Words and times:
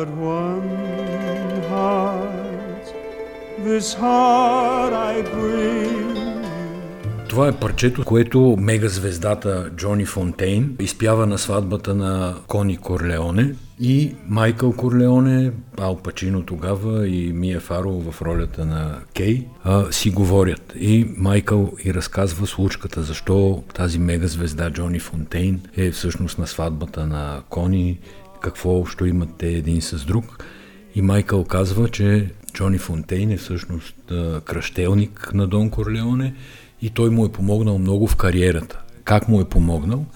but 0.00 0.08
one 0.16 0.68
heart. 1.72 2.86
This 3.66 3.88
heart 4.02 4.92
I 5.12 5.16
bring. 5.34 6.10
Това 7.28 7.48
е 7.48 7.52
парчето, 7.52 8.04
което 8.04 8.56
мегазвездата 8.58 9.70
Джони 9.76 10.06
Фонтейн 10.06 10.76
изпява 10.80 11.26
на 11.26 11.38
сватбата 11.38 11.94
на 11.94 12.34
Кони 12.46 12.76
Корлеоне 12.76 13.54
и 13.80 14.14
Майкъл 14.28 14.72
Корлеоне, 14.72 15.52
Ал 15.78 15.96
Пачино 15.96 16.42
тогава 16.42 17.08
и 17.08 17.32
Мия 17.32 17.60
Фаро 17.60 17.90
в 17.90 18.22
ролята 18.22 18.64
на 18.64 18.98
Кей 19.14 19.46
а, 19.64 19.92
си 19.92 20.10
говорят. 20.10 20.72
И 20.80 21.06
Майкъл 21.16 21.72
и 21.84 21.94
разказва 21.94 22.46
случката, 22.46 23.02
защо 23.02 23.62
тази 23.74 23.98
мегазвезда 23.98 24.70
Джони 24.70 24.98
Фонтейн 24.98 25.60
е 25.76 25.90
всъщност 25.90 26.38
на 26.38 26.46
сватбата 26.46 27.06
на 27.06 27.42
Кони, 27.48 27.98
какво 28.40 28.70
общо 28.70 29.06
имат 29.06 29.28
те 29.38 29.48
един 29.48 29.82
с 29.82 30.04
друг. 30.04 30.44
И 30.94 31.02
Майкъл 31.02 31.44
казва, 31.44 31.88
че 31.88 32.30
Джони 32.52 32.78
Фонтейн 32.78 33.30
е 33.30 33.36
всъщност 33.36 33.94
кръщелник 34.44 35.30
на 35.34 35.46
Дон 35.46 35.70
Корлеоне 35.70 36.34
и 36.82 36.90
той 36.90 37.10
му 37.10 37.26
е 37.26 37.32
помогнал 37.32 37.78
много 37.78 38.06
в 38.06 38.16
кариерата. 38.16 38.80
Как 39.04 39.28
му 39.28 39.40
е 39.40 39.48
помогнал? 39.48 40.06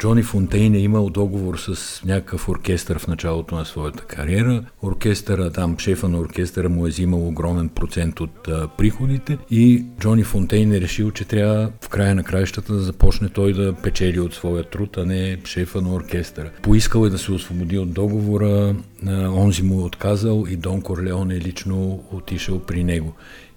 Джони 0.00 0.22
Фонтейн 0.22 0.74
е 0.74 0.78
имал 0.78 1.10
договор 1.10 1.58
с 1.58 2.00
някакъв 2.04 2.48
оркестър 2.48 2.98
в 2.98 3.06
началото 3.06 3.54
на 3.54 3.64
своята 3.64 4.04
кариера. 4.04 4.64
Оркестъра, 4.82 5.50
там 5.50 5.78
шефа 5.78 6.08
на 6.08 6.18
оркестъра 6.18 6.68
му 6.68 6.86
е 6.86 6.90
взимал 6.90 7.28
огромен 7.28 7.68
процент 7.68 8.20
от 8.20 8.48
а, 8.48 8.68
приходите 8.68 9.38
и 9.50 9.84
Джони 10.00 10.24
Фонтейн 10.24 10.72
е 10.72 10.80
решил, 10.80 11.10
че 11.10 11.24
трябва 11.24 11.70
в 11.80 11.88
края 11.88 12.14
на 12.14 12.24
краищата 12.24 12.72
да 12.72 12.80
започне 12.80 13.28
той 13.28 13.52
да 13.52 13.72
печели 13.72 14.20
от 14.20 14.34
своя 14.34 14.64
труд, 14.64 14.96
а 14.96 15.04
не 15.04 15.40
шефа 15.44 15.80
на 15.80 15.94
оркестъра. 15.94 16.50
Поискал 16.62 17.06
е 17.06 17.10
да 17.10 17.18
се 17.18 17.32
освободи 17.32 17.78
от 17.78 17.92
договора, 17.92 18.74
а, 19.06 19.28
онзи 19.28 19.62
му 19.62 19.80
е 19.80 19.84
отказал 19.84 20.44
и 20.48 20.56
Дон 20.56 20.82
Корлеон 20.82 21.30
е 21.30 21.40
лично 21.40 22.04
отишъл 22.12 22.58
при 22.58 22.84
него. 22.84 23.14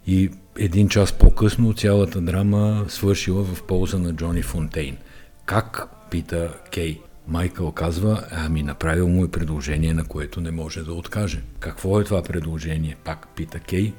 И 0.07 0.29
един 0.59 0.89
час 0.89 1.11
по-късно 1.13 1.73
цялата 1.73 2.21
драма 2.21 2.85
свършила 2.87 3.43
в 3.43 3.63
полза 3.63 3.97
на 3.97 4.13
Джони 4.13 4.41
Фонтейн. 4.41 4.97
Как 5.45 5.89
пита 6.13 6.53
Кей. 6.71 6.99
Майкъл 7.27 7.71
казва, 7.71 8.23
ами 8.31 8.63
направил 8.63 9.07
му 9.07 9.25
е 9.25 9.31
предложение, 9.31 9.93
на 9.93 10.03
което 10.03 10.41
не 10.41 10.51
може 10.51 10.83
да 10.83 10.93
откаже. 10.93 11.41
Какво 11.59 11.99
е 11.99 12.03
това 12.03 12.23
предложение? 12.23 12.97
Пак 13.03 13.27
пита 13.35 13.59
Кей. 13.59 13.93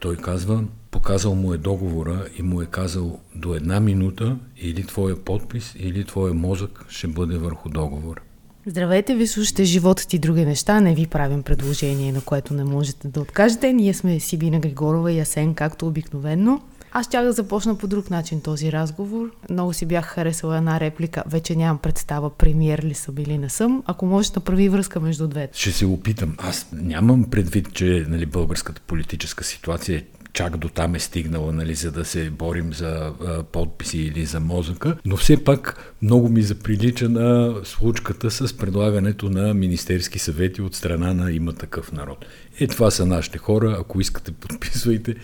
Той 0.00 0.16
казва, 0.16 0.64
показал 0.90 1.34
му 1.34 1.54
е 1.54 1.58
договора 1.58 2.26
и 2.38 2.42
му 2.42 2.62
е 2.62 2.66
казал 2.66 3.20
до 3.34 3.54
една 3.54 3.80
минута 3.80 4.36
или 4.56 4.86
твоя 4.86 5.16
подпис, 5.16 5.74
или 5.78 6.04
твоя 6.04 6.34
мозък 6.34 6.84
ще 6.88 7.08
бъде 7.08 7.38
върху 7.38 7.68
договора. 7.68 8.20
Здравейте, 8.66 9.14
ви 9.14 9.26
слушате 9.26 9.64
Животът 9.64 10.12
и 10.12 10.18
други 10.18 10.44
неща. 10.44 10.80
Не 10.80 10.94
ви 10.94 11.06
правим 11.06 11.42
предложение, 11.42 12.12
на 12.12 12.20
което 12.20 12.54
не 12.54 12.64
можете 12.64 13.08
да 13.08 13.20
откажете. 13.20 13.72
Ние 13.72 13.94
сме 13.94 14.20
Сибина 14.20 14.58
Григорова 14.58 15.12
и 15.12 15.20
Асен, 15.20 15.54
както 15.54 15.86
обикновено. 15.86 16.60
Аз 16.98 17.06
щях 17.06 17.24
да 17.24 17.32
започна 17.32 17.78
по 17.78 17.86
друг 17.86 18.10
начин 18.10 18.40
този 18.40 18.72
разговор. 18.72 19.30
Много 19.50 19.72
си 19.72 19.86
бях 19.86 20.04
харесала 20.04 20.56
една 20.56 20.80
реплика. 20.80 21.22
Вече 21.26 21.56
нямам 21.56 21.78
представа 21.78 22.30
премиер 22.30 22.82
ли 22.82 22.94
съм 22.94 23.18
или 23.18 23.38
не 23.38 23.48
съм. 23.48 23.82
Ако 23.86 24.06
можеш 24.06 24.30
да 24.30 24.40
прави 24.40 24.68
връзка 24.68 25.00
между 25.00 25.28
двете. 25.28 25.58
Ще 25.58 25.72
се 25.72 25.86
опитам. 25.86 26.34
Аз 26.38 26.66
нямам 26.72 27.24
предвид, 27.24 27.72
че 27.72 28.06
нали, 28.08 28.26
българската 28.26 28.80
политическа 28.80 29.44
ситуация 29.44 30.02
чак 30.32 30.56
до 30.56 30.68
там 30.68 30.94
е 30.94 30.98
стигнала, 30.98 31.52
нали, 31.52 31.74
за 31.74 31.92
да 31.92 32.04
се 32.04 32.30
борим 32.30 32.72
за 32.72 33.12
а, 33.26 33.42
подписи 33.42 33.98
или 33.98 34.24
за 34.24 34.40
мозъка, 34.40 34.96
но 35.04 35.16
все 35.16 35.44
пак 35.44 35.94
много 36.02 36.28
ми 36.28 36.42
заприлича 36.42 37.08
на 37.08 37.54
случката 37.64 38.30
с 38.30 38.56
предлагането 38.56 39.30
на 39.30 39.54
министерски 39.54 40.18
съвети 40.18 40.62
от 40.62 40.74
страна 40.74 41.14
на 41.14 41.32
има 41.32 41.52
такъв 41.52 41.92
народ. 41.92 42.26
Е, 42.60 42.66
това 42.66 42.90
са 42.90 43.06
нашите 43.06 43.38
хора, 43.38 43.76
ако 43.80 44.00
искате 44.00 44.32
подписвайте. 44.40 45.14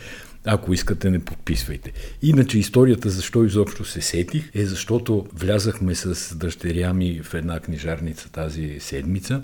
Ако 0.44 0.72
искате, 0.72 1.10
не 1.10 1.24
подписвайте. 1.24 1.92
Иначе 2.22 2.58
историята, 2.58 3.10
защо 3.10 3.44
изобщо 3.44 3.84
се 3.84 4.00
сетих, 4.00 4.50
е 4.54 4.66
защото 4.66 5.26
влязахме 5.34 5.94
с 5.94 6.36
дъщеря 6.36 6.92
ми 6.92 7.20
в 7.22 7.34
една 7.34 7.60
книжарница 7.60 8.32
тази 8.32 8.76
седмица. 8.80 9.42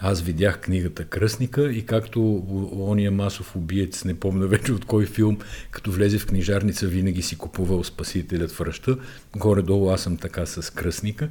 Аз 0.00 0.22
видях 0.22 0.60
книгата 0.60 1.04
Кръсника 1.04 1.72
и 1.72 1.86
както 1.86 2.44
ония 2.72 3.10
масов 3.10 3.56
убиец, 3.56 4.04
не 4.04 4.14
помня 4.14 4.46
вече 4.46 4.72
от 4.72 4.84
кой 4.84 5.06
филм, 5.06 5.38
като 5.70 5.92
влезе 5.92 6.18
в 6.18 6.26
книжарница, 6.26 6.86
винаги 6.86 7.22
си 7.22 7.36
купувал 7.36 7.84
Спасителят 7.84 8.52
в 8.52 8.60
ръща. 8.60 8.96
Горе-долу 9.36 9.90
аз 9.90 10.02
съм 10.02 10.16
така 10.16 10.46
с 10.46 10.72
Кръсника, 10.72 11.28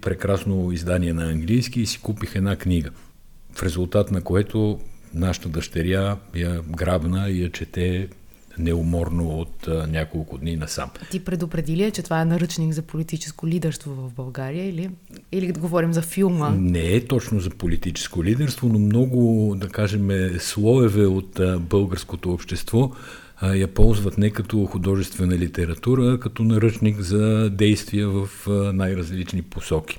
прекрасно 0.00 0.72
издание 0.72 1.12
на 1.12 1.30
английски 1.30 1.80
и 1.80 1.86
си 1.86 2.00
купих 2.00 2.34
една 2.34 2.56
книга. 2.56 2.90
В 3.52 3.62
резултат 3.62 4.10
на 4.10 4.22
което 4.22 4.80
нашата 5.14 5.48
дъщеря 5.48 6.16
я 6.34 6.62
грабна 6.62 7.30
и 7.30 7.42
я 7.42 7.50
чете 7.50 8.08
неуморно 8.58 9.28
от 9.28 9.68
а, 9.68 9.86
няколко 9.86 10.38
дни 10.38 10.56
насам. 10.56 10.90
Ти 11.10 11.20
предупреди 11.20 11.76
ли, 11.76 11.90
че 11.90 12.02
това 12.02 12.20
е 12.20 12.24
наръчник 12.24 12.72
за 12.72 12.82
политическо 12.82 13.46
лидерство 13.46 13.90
в 13.90 14.12
България 14.12 14.68
или, 14.68 14.90
или 15.32 15.52
да 15.52 15.60
говорим 15.60 15.92
за 15.92 16.02
филма? 16.02 16.50
Не 16.50 16.86
е 16.86 17.04
точно 17.04 17.40
за 17.40 17.50
политическо 17.50 18.24
лидерство, 18.24 18.68
но 18.68 18.78
много, 18.78 19.54
да 19.56 19.68
кажем, 19.68 20.08
слоеве 20.38 21.06
от 21.06 21.40
а, 21.40 21.58
българското 21.58 22.32
общество 22.32 22.92
а, 23.40 23.54
я 23.54 23.68
ползват 23.68 24.18
не 24.18 24.30
като 24.30 24.66
художествена 24.66 25.38
литература, 25.38 26.12
а 26.12 26.20
като 26.20 26.42
наръчник 26.42 27.00
за 27.00 27.50
действия 27.50 28.08
в 28.08 28.28
а, 28.48 28.50
най-различни 28.72 29.42
посоки. 29.42 29.98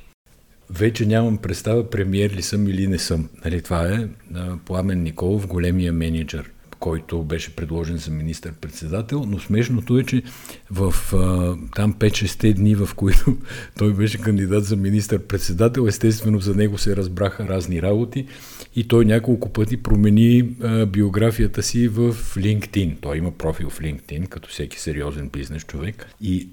Вече 0.69 1.05
нямам 1.05 1.37
представа 1.37 1.89
премиер 1.89 2.31
ли 2.31 2.41
съм 2.41 2.67
или 2.67 2.87
не 2.87 2.97
съм. 2.97 3.29
Нали, 3.45 3.61
това 3.61 3.87
е 3.87 4.07
а, 4.35 4.57
Пламен 4.65 5.03
Николов, 5.03 5.47
големия 5.47 5.93
менеджер 5.93 6.51
който 6.81 7.23
беше 7.23 7.55
предложен 7.55 7.97
за 7.97 8.11
министър-председател, 8.11 9.23
но 9.27 9.39
смешното 9.39 9.99
е, 9.99 10.03
че 10.03 10.23
в 10.71 10.95
а, 11.13 11.55
там 11.75 11.93
5-6 11.93 12.53
дни, 12.53 12.75
в 12.75 12.89
които 12.95 13.37
той 13.77 13.93
беше 13.93 14.21
кандидат 14.21 14.65
за 14.65 14.75
министър-председател, 14.75 15.87
естествено 15.87 16.39
за 16.39 16.55
него 16.55 16.77
се 16.77 16.95
разбраха 16.95 17.47
разни 17.47 17.81
работи 17.81 18.27
и 18.75 18.87
той 18.87 19.05
няколко 19.05 19.53
пъти 19.53 19.77
промени 19.77 20.49
а, 20.63 20.85
биографията 20.85 21.63
си 21.63 21.87
в 21.87 22.13
LinkedIn. 22.35 22.95
Той 23.01 23.17
има 23.17 23.31
профил 23.31 23.69
в 23.69 23.79
LinkedIn, 23.79 24.27
като 24.27 24.49
всеки 24.49 24.79
сериозен 24.79 25.29
бизнес 25.29 25.63
човек. 25.63 26.07
И 26.21 26.49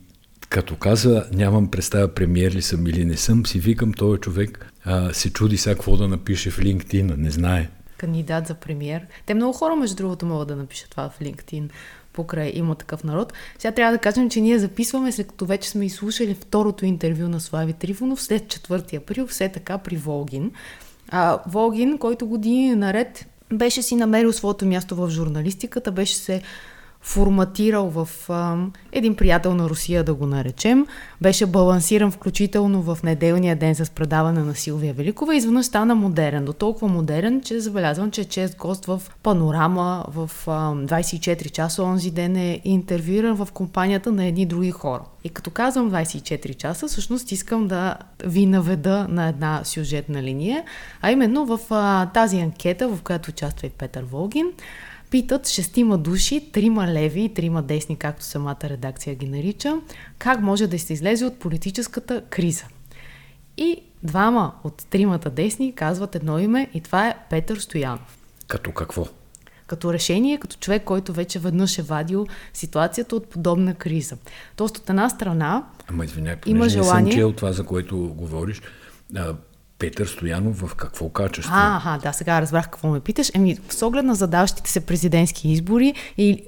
като 0.48 0.76
каза, 0.76 1.26
нямам 1.32 1.70
представа 1.70 2.08
премиер 2.08 2.52
ли 2.52 2.62
съм 2.62 2.86
или 2.86 3.04
не 3.04 3.16
съм, 3.16 3.46
си 3.46 3.58
викам, 3.58 3.92
този 3.92 4.20
човек 4.20 4.72
а, 4.84 5.12
се 5.12 5.30
чуди 5.30 5.56
сега 5.56 5.74
какво 5.74 5.96
да 5.96 6.08
напише 6.08 6.50
в 6.50 6.58
LinkedIn, 6.58 7.16
не 7.16 7.30
знае 7.30 7.68
кандидат 7.98 8.46
за 8.46 8.54
премиер. 8.54 9.06
Те 9.26 9.34
много 9.34 9.52
хора, 9.52 9.76
между 9.76 9.96
другото, 9.96 10.26
могат 10.26 10.48
да 10.48 10.56
напишат 10.56 10.90
това 10.90 11.08
в 11.08 11.20
LinkedIn 11.20 11.68
покрай 12.12 12.52
има 12.54 12.74
такъв 12.74 13.04
народ. 13.04 13.32
Сега 13.58 13.72
трябва 13.72 13.92
да 13.92 13.98
кажем, 13.98 14.30
че 14.30 14.40
ние 14.40 14.58
записваме, 14.58 15.12
след 15.12 15.28
като 15.28 15.46
вече 15.46 15.70
сме 15.70 15.86
изслушали 15.86 16.34
второто 16.34 16.86
интервю 16.86 17.28
на 17.28 17.40
Слави 17.40 17.72
Трифонов 17.72 18.22
след 18.22 18.42
4 18.42 18.96
април, 18.96 19.26
все 19.26 19.48
така 19.48 19.78
при 19.78 19.96
Волгин. 19.96 20.50
А, 21.08 21.38
Волгин, 21.46 21.98
който 21.98 22.26
години 22.26 22.74
наред 22.74 23.26
беше 23.52 23.82
си 23.82 23.96
намерил 23.96 24.32
своето 24.32 24.66
място 24.66 24.96
в 24.96 25.10
журналистиката, 25.10 25.92
беше 25.92 26.16
се 26.16 26.42
форматирал 27.08 27.88
в 27.88 28.08
а, 28.28 28.56
един 28.92 29.16
приятел 29.16 29.54
на 29.54 29.68
Русия, 29.68 30.04
да 30.04 30.14
го 30.14 30.26
наречем. 30.26 30.86
Беше 31.20 31.46
балансиран 31.46 32.10
включително 32.10 32.82
в 32.82 32.98
неделния 33.02 33.56
ден 33.56 33.74
с 33.74 33.90
предаване 33.90 34.40
на 34.40 34.54
Силвия 34.54 34.94
Великова 34.94 35.36
изведнъж 35.36 35.66
стана 35.66 35.94
модерен. 35.94 36.44
До 36.44 36.52
толкова 36.52 36.88
модерен, 36.88 37.40
че 37.40 37.60
забелязвам, 37.60 38.10
че 38.10 38.20
е 38.20 38.24
чест 38.24 38.56
гост 38.56 38.84
в 38.84 39.02
Панорама, 39.22 40.04
в 40.08 40.30
а, 40.46 40.50
24 40.74 41.50
часа 41.50 41.82
онзи 41.82 42.10
ден 42.10 42.36
е 42.36 42.60
интервюиран 42.64 43.36
в 43.36 43.48
компанията 43.52 44.12
на 44.12 44.24
едни 44.24 44.46
други 44.46 44.70
хора. 44.70 45.02
И 45.24 45.28
като 45.28 45.50
казвам 45.50 45.90
24 45.90 46.56
часа, 46.56 46.88
всъщност 46.88 47.32
искам 47.32 47.68
да 47.68 47.96
ви 48.24 48.46
наведа 48.46 49.06
на 49.08 49.28
една 49.28 49.60
сюжетна 49.64 50.22
линия, 50.22 50.64
а 51.02 51.10
именно 51.10 51.46
в 51.46 51.60
а, 51.70 52.06
тази 52.06 52.38
анкета, 52.40 52.88
в 52.88 53.02
която 53.02 53.30
участва 53.30 53.66
и 53.66 53.70
Петър 53.70 54.04
Волгин, 54.04 54.46
питат 55.10 55.48
шестима 55.48 55.98
души, 55.98 56.50
трима 56.52 56.86
леви 56.86 57.20
и 57.20 57.34
трима 57.34 57.62
десни, 57.62 57.96
както 57.96 58.24
самата 58.24 58.58
редакция 58.64 59.14
ги 59.14 59.28
нарича, 59.28 59.80
как 60.18 60.40
може 60.40 60.66
да 60.66 60.78
се 60.78 60.92
излезе 60.92 61.24
от 61.24 61.38
политическата 61.38 62.22
криза. 62.30 62.64
И 63.56 63.82
двама 64.02 64.54
от 64.64 64.86
тримата 64.90 65.30
десни 65.30 65.74
казват 65.74 66.14
едно 66.14 66.38
име 66.38 66.70
и 66.74 66.80
това 66.80 67.08
е 67.08 67.16
Петър 67.30 67.56
Стоянов. 67.56 68.18
Като 68.46 68.72
какво? 68.72 69.06
Като 69.66 69.92
решение, 69.92 70.38
като 70.38 70.56
човек, 70.56 70.84
който 70.84 71.12
вече 71.12 71.38
веднъж 71.38 71.78
е 71.78 71.82
вадил 71.82 72.26
ситуацията 72.52 73.16
от 73.16 73.26
подобна 73.26 73.74
криза. 73.74 74.16
Тоест, 74.56 74.78
от 74.78 74.90
една 74.90 75.08
страна, 75.08 75.64
Ама 75.86 76.04
извиняй, 76.04 76.36
има 76.46 76.68
желание... 76.68 77.04
не 77.04 77.10
съм 77.12 77.20
чел 77.20 77.32
това, 77.32 77.52
за 77.52 77.64
което 77.64 77.96
говориш. 77.98 78.62
Петър 79.78 80.06
Стоянов 80.06 80.60
в 80.60 80.74
какво 80.74 81.08
качество? 81.08 81.52
А, 81.54 81.98
да, 81.98 82.12
сега 82.12 82.40
разбрах 82.40 82.64
какво 82.64 82.88
ме 82.88 83.00
питаш. 83.00 83.30
Еми, 83.34 83.58
с 83.68 83.82
оглед 83.82 84.04
на 84.04 84.14
задаващите 84.14 84.70
се 84.70 84.86
президентски 84.86 85.48
избори 85.48 85.94
и 86.18 86.44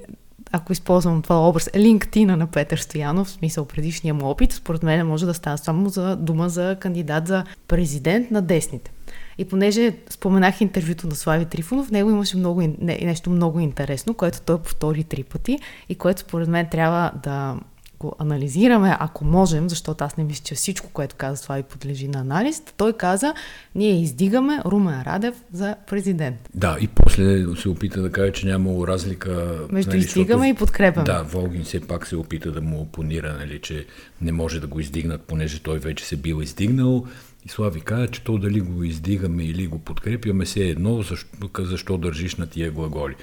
ако 0.51 0.73
използвам 0.73 1.21
това 1.21 1.49
образ, 1.49 1.69
линктина 1.75 2.37
на 2.37 2.47
Петър 2.47 2.77
Стоянов, 2.77 3.27
в 3.27 3.31
смисъл 3.31 3.65
предишния 3.65 4.13
му 4.13 4.25
опит, 4.25 4.51
според 4.51 4.83
мен 4.83 5.07
може 5.07 5.25
да 5.25 5.33
става 5.33 5.57
само 5.57 5.89
за 5.89 6.15
дума 6.15 6.49
за 6.49 6.77
кандидат 6.79 7.27
за 7.27 7.43
президент 7.67 8.31
на 8.31 8.41
десните. 8.41 8.91
И 9.37 9.45
понеже 9.45 9.95
споменах 10.09 10.61
интервюто 10.61 11.07
на 11.07 11.15
Слави 11.15 11.45
Трифонов, 11.45 11.87
в 11.87 11.91
него 11.91 12.09
имаше 12.09 12.37
много, 12.37 12.61
не, 12.61 12.99
нещо 13.03 13.29
много 13.29 13.59
интересно, 13.59 14.13
което 14.13 14.41
той 14.41 14.61
повтори 14.61 15.03
три 15.03 15.23
пъти 15.23 15.59
и 15.89 15.95
което 15.95 16.21
според 16.21 16.47
мен 16.47 16.67
трябва 16.71 17.11
да 17.23 17.55
го 18.01 18.15
анализираме, 18.19 18.97
ако 18.99 19.25
можем, 19.25 19.69
защото 19.69 20.03
аз 20.03 20.17
не 20.17 20.23
мисля, 20.23 20.43
че 20.43 20.55
всичко, 20.55 20.89
което 20.93 21.15
каза 21.15 21.43
това 21.43 21.59
и 21.59 21.63
подлежи 21.63 22.07
на 22.07 22.19
анализ, 22.19 22.63
той 22.77 22.93
каза, 22.93 23.33
ние 23.75 24.01
издигаме 24.01 24.59
Румен 24.65 25.01
Радев 25.01 25.35
за 25.53 25.75
президент. 25.87 26.49
Да, 26.55 26.77
и 26.81 26.87
после 26.87 27.55
се 27.55 27.69
опита 27.69 28.01
да 28.01 28.11
каже, 28.11 28.31
че 28.31 28.47
нямало 28.47 28.87
разлика. 28.87 29.59
Между 29.71 29.91
нали, 29.91 29.99
издигаме 29.99 30.47
защото, 30.47 30.63
и 30.63 30.65
подкрепяме. 30.65 31.05
Да, 31.05 31.23
Волгин 31.23 31.63
все 31.63 31.79
пак 31.79 32.07
се 32.07 32.15
опита 32.15 32.51
да 32.51 32.61
му 32.61 32.81
опонира, 32.81 33.35
нали, 33.39 33.59
че 33.59 33.85
не 34.21 34.31
може 34.31 34.59
да 34.59 34.67
го 34.67 34.79
издигнат, 34.79 35.21
понеже 35.21 35.59
той 35.59 35.79
вече 35.79 36.05
се 36.05 36.15
бил 36.15 36.41
издигнал. 36.41 37.05
И 37.45 37.49
Слави 37.49 37.81
каза, 37.81 38.07
че 38.07 38.23
то 38.23 38.37
дали 38.37 38.61
го 38.61 38.83
издигаме 38.83 39.43
или 39.43 39.67
го 39.67 39.79
подкрепяме, 39.79 40.45
се 40.45 40.59
едно, 40.59 41.01
защо, 41.01 41.27
защо 41.59 41.97
държиш 41.97 42.35
на 42.35 42.47
тия 42.47 42.71
глаголи. 42.71 43.15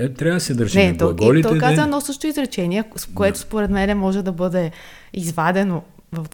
Те 0.00 0.14
трябва 0.14 0.34
да 0.36 0.40
се 0.40 0.54
държи 0.54 0.78
не, 0.78 0.92
на 0.92 0.96
глаголите. 0.96 1.48
Не, 1.48 1.58
той 1.58 1.68
каза 1.68 1.82
едно 1.82 2.00
също 2.00 2.26
изречение, 2.26 2.84
което 3.14 3.36
да. 3.36 3.40
според 3.40 3.70
мен 3.70 3.98
може 3.98 4.22
да 4.22 4.32
бъде 4.32 4.70
извадено 5.12 5.82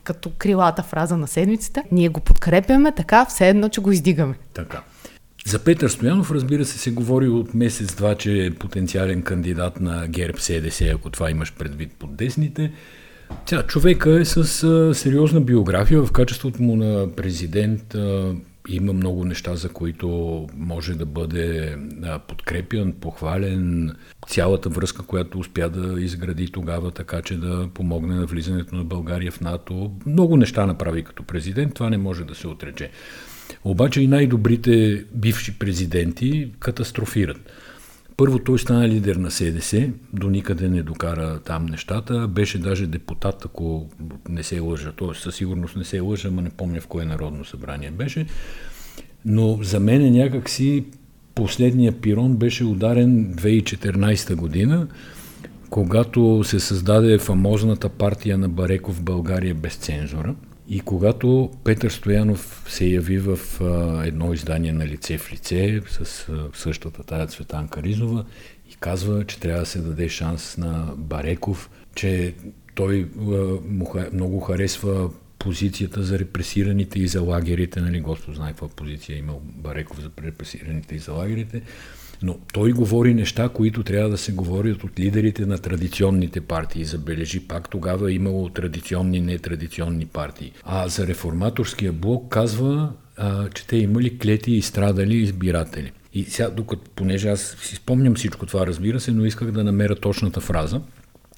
като 0.05 0.31
крилата 0.39 0.83
фраза 0.83 1.17
на 1.17 1.27
седмицата. 1.27 1.83
Ние 1.93 2.09
го 2.09 2.21
подкрепяме 2.21 2.93
така, 2.93 3.25
все 3.25 3.49
едно, 3.49 3.69
че 3.69 3.81
го 3.81 3.93
издигаме. 3.93 4.35
Така. 4.55 4.83
За 5.47 5.59
Петър 5.59 5.89
Стоянов, 5.89 6.31
разбира 6.31 6.65
се, 6.65 6.79
се 6.79 6.91
говори 6.91 7.29
от 7.29 7.55
месец-два, 7.55 8.15
че 8.15 8.45
е 8.45 8.51
потенциален 8.51 9.23
кандидат 9.23 9.81
на 9.81 10.09
ГЕРБ 10.09 10.39
СДС, 10.39 10.85
ако 10.95 11.11
това 11.11 11.31
имаш 11.31 11.53
предвид 11.53 11.93
под 11.99 12.17
десните. 12.17 12.73
Тя, 13.47 13.63
човека 13.63 14.21
е 14.21 14.25
с 14.25 14.65
а, 14.65 14.95
сериозна 14.95 15.41
биография 15.41 16.03
в 16.03 16.13
качеството 16.13 16.63
му 16.63 16.77
на 16.77 17.09
президент. 17.17 17.95
А, 17.95 18.35
има 18.69 18.93
много 18.93 19.25
неща, 19.25 19.55
за 19.55 19.69
които 19.69 20.09
може 20.57 20.95
да 20.95 21.07
бъде 21.07 21.77
подкрепен, 22.29 22.93
похвален. 22.93 23.93
Цялата 24.29 24.69
връзка, 24.69 25.03
която 25.03 25.39
успя 25.39 25.69
да 25.69 26.01
изгради 26.01 26.51
тогава, 26.51 26.91
така 26.91 27.23
че 27.23 27.37
да 27.37 27.69
помогне 27.75 28.15
на 28.15 28.27
влизането 28.27 28.77
на 28.77 28.85
България 28.85 29.33
в 29.33 29.41
НАТО. 29.41 29.93
Много 30.07 30.37
неща 30.37 30.67
направи 30.67 31.05
като 31.05 31.23
президент, 31.23 31.75
това 31.75 31.91
не 31.91 31.99
може 31.99 32.25
да 32.25 32.35
се 32.35 32.49
отрече. 32.49 32.91
Обаче 33.65 34.01
и 34.01 34.07
най-добрите 34.07 35.05
бивши 35.15 35.59
президенти 35.59 36.53
катастрофират. 36.59 37.41
Първо 38.17 38.39
той 38.39 38.59
стана 38.59 38.89
лидер 38.89 39.17
на 39.17 39.31
СДС, 39.31 39.91
до 40.13 40.31
никъде 40.31 40.69
не 40.69 40.83
докара 40.83 41.41
там 41.41 41.67
нещата. 41.67 42.29
Беше 42.29 42.59
даже 42.59 42.87
депутат, 42.87 43.45
ако 43.45 43.89
не 44.29 44.43
се 44.43 44.61
лъжа. 44.61 44.93
Той 44.97 45.15
със 45.15 45.35
сигурност 45.35 45.77
не 45.77 45.85
се 45.85 46.01
лъжа, 46.01 46.29
ама 46.29 46.43
не 46.43 46.51
помня 46.51 46.81
в 46.81 46.87
кое 46.87 47.05
народно 47.05 47.45
събрание 47.45 47.91
беше. 47.91 48.27
Но 49.25 49.59
за 49.63 49.81
мен 49.81 50.13
някакси 50.13 50.85
последния 51.35 52.01
пирон 52.01 52.37
беше 52.37 52.65
ударен 52.65 53.35
2014 53.35 54.35
година, 54.35 54.87
когато 55.71 56.45
се 56.45 56.61
създаде 56.61 57.19
фамозната 57.19 57.89
партия 57.89 58.39
на 58.39 58.49
Бареков 58.49 58.97
в 58.97 59.03
България 59.03 59.55
без 59.55 59.75
цензура– 59.75 60.35
и 60.69 60.81
когато 60.81 61.51
Петър 61.65 61.91
Стоянов 61.91 62.65
се 62.69 62.87
яви 62.87 63.19
в 63.19 63.39
а, 63.61 64.03
едно 64.07 64.33
издание 64.33 64.73
на 64.73 64.87
лице 64.87 65.19
в 65.19 65.33
лице 65.33 65.81
с 65.89 66.29
а, 66.29 66.49
същата 66.55 67.03
тая 67.03 67.27
Цветанка 67.27 67.83
Ризова 67.83 68.25
и 68.71 68.75
казва, 68.81 69.25
че 69.25 69.41
трябва 69.41 69.61
да 69.61 69.67
се 69.67 69.79
даде 69.79 70.09
шанс 70.09 70.57
на 70.57 70.93
Бареков, 70.97 71.71
че 71.95 72.35
той 72.75 73.09
а, 73.19 73.23
му, 73.69 73.95
много 74.13 74.41
харесва 74.41 75.11
позицията 75.39 76.03
за 76.03 76.19
репресираните 76.19 76.99
и 76.99 77.09
за 77.09 77.23
лагерите, 77.23 77.81
нали, 77.81 78.01
Господ 78.01 78.35
знае 78.35 78.51
каква 78.51 78.69
позиция 78.69 79.17
е 79.17 79.19
имал 79.19 79.41
Бареков 79.45 80.01
за 80.01 80.11
репресираните 80.25 80.95
и 80.95 80.99
за 80.99 81.13
лагерите, 81.13 81.63
но 82.23 82.39
той 82.53 82.73
говори 82.73 83.15
неща, 83.15 83.49
които 83.49 83.83
трябва 83.83 84.11
да 84.11 84.19
се 84.19 84.33
говорят 84.33 84.85
от 84.85 85.01
лидерите 85.01 85.47
на 85.47 85.59
традиционните 85.59 86.41
партии. 86.41 86.85
Забележи, 86.85 87.41
пак 87.41 87.71
тогава 87.71 88.11
е 88.11 88.15
имало 88.15 88.49
традиционни 88.49 89.21
нетрадиционни 89.21 90.07
партии. 90.07 90.53
А 90.65 90.89
за 90.89 91.07
реформаторския 91.07 91.93
блок 91.93 92.33
казва, 92.33 92.93
а, 93.17 93.49
че 93.49 93.67
те 93.67 93.77
имали 93.77 94.19
клети 94.19 94.53
и 94.53 94.63
страдали 94.63 95.17
избиратели. 95.17 95.93
И 96.15 96.25
сега, 96.25 96.51
докато, 96.51 96.91
понеже 96.97 97.29
аз 97.29 97.57
си 97.63 97.77
спомням 97.77 98.15
всичко 98.15 98.47
това, 98.47 98.67
разбира 98.67 99.01
се, 99.01 99.13
но 99.13 99.25
исках 99.25 99.51
да 99.51 99.65
намеря 99.65 99.95
точната 99.95 100.41
фраза, 100.41 100.81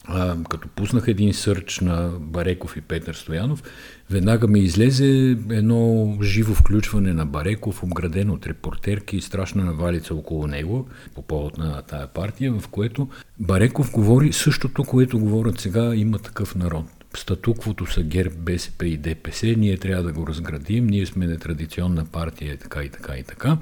а, 0.08 0.36
като 0.50 0.68
пуснах 0.68 1.08
един 1.08 1.34
сърч 1.34 1.80
на 1.80 2.10
Бареков 2.20 2.76
и 2.76 2.80
Петър 2.80 3.14
Стоянов, 3.14 3.62
веднага 4.10 4.48
ми 4.48 4.60
излезе 4.60 5.36
едно 5.50 6.12
живо 6.22 6.54
включване 6.54 7.12
на 7.12 7.26
Бареков, 7.26 7.82
обградено 7.82 8.34
от 8.34 8.46
репортерки 8.46 9.16
и 9.16 9.20
страшна 9.20 9.64
навалица 9.64 10.14
около 10.14 10.46
него 10.46 10.88
по 11.14 11.22
повод 11.22 11.58
на 11.58 11.82
тая 11.82 12.06
партия, 12.06 12.52
в 12.52 12.68
което 12.68 13.08
Бареков 13.40 13.92
говори 13.92 14.32
същото, 14.32 14.84
което 14.84 15.18
говорят 15.18 15.60
сега 15.60 15.94
има 15.94 16.18
такъв 16.18 16.54
народ. 16.54 16.84
Статуквото 17.16 17.86
са 17.86 18.02
ГЕРБ, 18.02 18.34
БСП 18.38 18.86
и 18.86 18.96
ДПС, 18.96 19.46
ние 19.46 19.76
трябва 19.76 20.02
да 20.02 20.12
го 20.12 20.26
разградим, 20.26 20.86
ние 20.86 21.06
сме 21.06 21.26
нетрадиционна 21.26 22.04
партия, 22.04 22.56
така 22.56 22.82
и 22.82 22.88
така 22.88 23.16
и 23.16 23.22
така. 23.22 23.58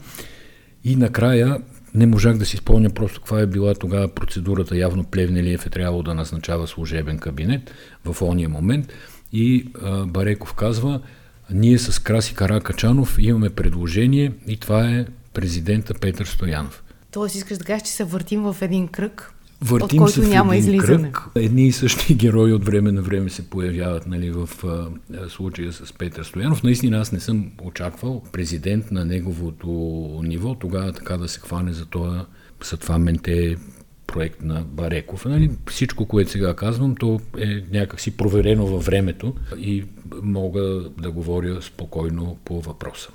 И 0.84 0.96
накрая 0.96 1.58
не 1.94 2.06
можах 2.06 2.38
да 2.38 2.46
си 2.46 2.56
спомня 2.56 2.90
просто 2.90 3.20
каква 3.20 3.40
е 3.40 3.46
била 3.46 3.74
тогава 3.74 4.08
процедурата. 4.08 4.76
Явно 4.76 5.04
Плевнелиев 5.04 5.66
е 5.66 5.70
трябвало 5.70 6.02
да 6.02 6.14
назначава 6.14 6.66
служебен 6.66 7.18
кабинет 7.18 7.70
в 8.04 8.22
ония 8.22 8.48
момент. 8.48 8.92
И 9.32 9.66
а, 9.82 10.06
Бареков 10.06 10.54
казва, 10.54 11.00
ние 11.50 11.78
с 11.78 12.02
Краси 12.02 12.34
Каракачанов 12.34 13.16
имаме 13.18 13.50
предложение 13.50 14.32
и 14.46 14.56
това 14.56 14.90
е 14.90 15.06
президента 15.34 15.94
Петър 15.94 16.26
Стоянов. 16.26 16.82
Тоест 17.10 17.34
искаш 17.34 17.58
да 17.58 17.64
кажеш, 17.64 17.82
че 17.82 17.92
се 17.92 18.04
въртим 18.04 18.42
в 18.42 18.56
един 18.60 18.88
кръг, 18.88 19.32
Въртим 19.60 20.02
от 20.02 20.12
който 20.12 20.22
се 20.22 20.28
няма 20.28 20.56
излизане. 20.56 21.12
Кръг. 21.12 21.28
Едни 21.34 21.66
и 21.66 21.72
същи 21.72 22.14
герои 22.14 22.52
от 22.52 22.64
време 22.64 22.92
на 22.92 23.02
време 23.02 23.30
се 23.30 23.50
появяват 23.50 24.06
нали, 24.06 24.30
в 24.30 24.48
а, 24.64 24.88
случая 25.28 25.72
с 25.72 25.92
Петър 25.92 26.24
Стоянов. 26.24 26.62
Наистина 26.62 26.98
аз 26.98 27.12
не 27.12 27.20
съм 27.20 27.50
очаквал 27.62 28.22
президент 28.32 28.90
на 28.90 29.04
неговото 29.04 29.68
ниво 30.22 30.54
тогава 30.54 30.92
така 30.92 31.16
да 31.16 31.28
се 31.28 31.40
хване 31.40 31.72
за 31.72 31.86
това, 31.86 32.26
за 32.64 32.76
това 32.76 32.98
менте 32.98 33.56
проект 34.06 34.42
на 34.42 34.64
Бареков. 34.64 35.24
Нали, 35.24 35.50
всичко, 35.70 36.06
което 36.06 36.30
сега 36.30 36.54
казвам, 36.54 36.94
то 36.94 37.20
е 37.38 37.62
някакси 37.72 38.16
проверено 38.16 38.66
във 38.66 38.84
времето 38.84 39.34
и 39.58 39.84
мога 40.22 40.90
да 41.00 41.10
говоря 41.10 41.62
спокойно 41.62 42.36
по 42.44 42.60
въпроса. 42.60 43.08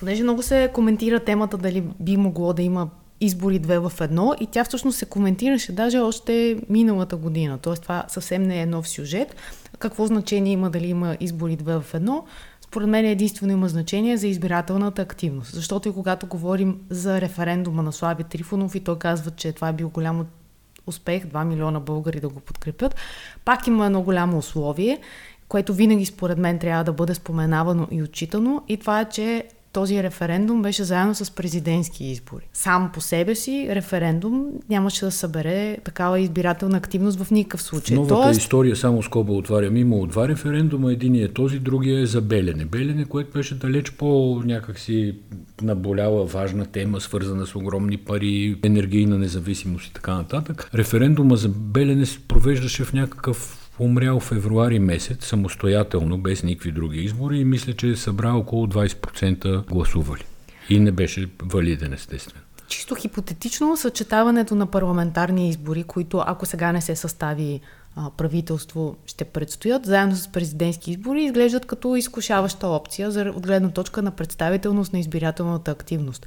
Понеже 0.00 0.22
много 0.22 0.42
се 0.42 0.70
коментира 0.74 1.20
темата 1.20 1.58
дали 1.58 1.84
би 2.00 2.16
могло 2.16 2.52
да 2.52 2.62
има 2.62 2.90
избори 3.22 3.58
две 3.58 3.78
в 3.78 3.92
едно 4.00 4.34
и 4.40 4.46
тя 4.46 4.64
всъщност 4.64 4.98
се 4.98 5.06
коментираше 5.06 5.72
даже 5.72 5.98
още 5.98 6.56
миналата 6.68 7.16
година. 7.16 7.58
Тоест 7.58 7.82
това 7.82 8.04
съвсем 8.08 8.42
не 8.42 8.60
е 8.60 8.66
нов 8.66 8.88
сюжет. 8.88 9.36
Какво 9.78 10.06
значение 10.06 10.52
има 10.52 10.70
дали 10.70 10.86
има 10.86 11.16
избори 11.20 11.56
две 11.56 11.78
в 11.78 11.94
едно? 11.94 12.24
Според 12.60 12.88
мен 12.88 13.04
единствено 13.04 13.52
има 13.52 13.68
значение 13.68 14.16
за 14.16 14.26
избирателната 14.26 15.02
активност. 15.02 15.54
Защото 15.54 15.88
и 15.88 15.92
когато 15.92 16.26
говорим 16.26 16.80
за 16.90 17.20
референдума 17.20 17.82
на 17.82 17.92
Слави 17.92 18.24
Трифонов 18.24 18.74
и 18.74 18.80
той 18.80 18.98
казва, 18.98 19.30
че 19.30 19.52
това 19.52 19.68
е 19.68 19.72
бил 19.72 19.88
голям 19.88 20.26
успех, 20.86 21.24
2 21.24 21.44
милиона 21.44 21.80
българи 21.80 22.20
да 22.20 22.28
го 22.28 22.40
подкрепят, 22.40 22.96
пак 23.44 23.66
има 23.66 23.86
едно 23.86 24.02
голямо 24.02 24.38
условие, 24.38 24.98
което 25.48 25.74
винаги 25.74 26.06
според 26.06 26.38
мен 26.38 26.58
трябва 26.58 26.84
да 26.84 26.92
бъде 26.92 27.14
споменавано 27.14 27.88
и 27.90 28.02
отчитано 28.02 28.62
и 28.68 28.76
това 28.76 29.00
е, 29.00 29.08
че 29.08 29.44
този 29.72 30.02
референдум 30.02 30.62
беше 30.62 30.84
заедно 30.84 31.14
с 31.14 31.30
президентски 31.30 32.04
избори. 32.04 32.48
Сам 32.52 32.90
по 32.94 33.00
себе 33.00 33.34
си 33.34 33.66
референдум 33.70 34.46
нямаше 34.68 35.04
да 35.04 35.10
събере 35.10 35.76
такава 35.84 36.20
избирателна 36.20 36.76
активност 36.76 37.22
в 37.22 37.30
никакъв 37.30 37.62
случай. 37.62 37.96
Новата 37.96 38.14
Тоест... 38.14 38.40
история, 38.40 38.76
само 38.76 39.02
скоба 39.02 39.32
отварям, 39.32 39.76
имало 39.76 40.06
два 40.06 40.28
референдума. 40.28 40.92
Единият 40.92 41.30
е 41.30 41.34
този, 41.34 41.58
другия 41.58 42.00
е 42.00 42.06
за 42.06 42.20
Белене. 42.20 42.64
Белене, 42.64 43.04
което 43.04 43.30
беше 43.32 43.54
далеч 43.54 43.90
по 43.90 44.42
някакси 44.44 45.14
наболяла 45.62 46.24
важна 46.24 46.66
тема, 46.66 47.00
свързана 47.00 47.46
с 47.46 47.56
огромни 47.56 47.96
пари, 47.96 48.58
енергийна 48.62 49.18
независимост 49.18 49.86
и 49.86 49.92
така 49.92 50.14
нататък. 50.14 50.70
Референдума 50.74 51.36
за 51.36 51.48
Белене 51.48 52.06
се 52.06 52.18
провеждаше 52.18 52.84
в 52.84 52.92
някакъв 52.92 53.61
умрял 53.78 54.20
февруари 54.20 54.78
месец, 54.78 55.26
самостоятелно, 55.26 56.18
без 56.18 56.42
никакви 56.42 56.72
други 56.72 57.00
избори 57.00 57.38
и 57.38 57.44
мисля, 57.44 57.72
че 57.72 57.88
е 57.88 57.96
събрал 57.96 58.38
около 58.38 58.66
20% 58.66 59.66
гласували. 59.66 60.24
И 60.68 60.80
не 60.80 60.92
беше 60.92 61.30
валиден, 61.42 61.92
естествено. 61.92 62.42
Чисто 62.68 62.94
хипотетично 62.94 63.76
съчетаването 63.76 64.54
на 64.54 64.66
парламентарни 64.66 65.48
избори, 65.48 65.82
които 65.82 66.22
ако 66.26 66.46
сега 66.46 66.72
не 66.72 66.80
се 66.80 66.96
състави 66.96 67.60
а, 67.96 68.10
правителство, 68.10 68.96
ще 69.06 69.24
предстоят, 69.24 69.86
заедно 69.86 70.16
с 70.16 70.28
президентски 70.28 70.90
избори, 70.90 71.24
изглеждат 71.24 71.66
като 71.66 71.96
изкушаваща 71.96 72.68
опция 72.68 73.10
за, 73.10 73.32
от 73.36 73.46
гледна 73.46 73.70
точка 73.70 74.02
на 74.02 74.10
представителност 74.10 74.92
на 74.92 74.98
избирателната 74.98 75.70
активност. 75.70 76.26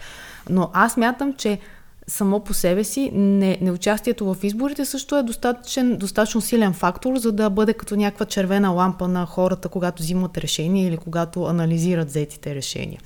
Но 0.50 0.70
аз 0.74 0.98
мятам, 0.98 1.34
че 1.34 1.60
само 2.08 2.40
по 2.40 2.54
себе 2.54 2.84
си 2.84 3.12
не, 3.14 3.58
неучастието 3.62 4.34
в 4.34 4.44
изборите 4.44 4.86
също 4.86 5.18
е 5.18 5.24
достатъчен, 5.24 5.98
достатъчно 5.98 6.42
силен 6.42 6.74
фактор, 6.74 7.18
за 7.18 7.32
да 7.32 7.50
бъде 7.50 7.74
като 7.74 7.96
някаква 7.96 8.26
червена 8.26 8.70
лампа 8.70 9.08
на 9.08 9.26
хората, 9.26 9.70
когато 9.70 10.04
взимат 10.04 10.38
решения 10.38 10.88
или 10.88 10.98
когато 10.98 11.44
анализират 11.44 12.08
взетите 12.08 12.56
решения. 12.56 13.00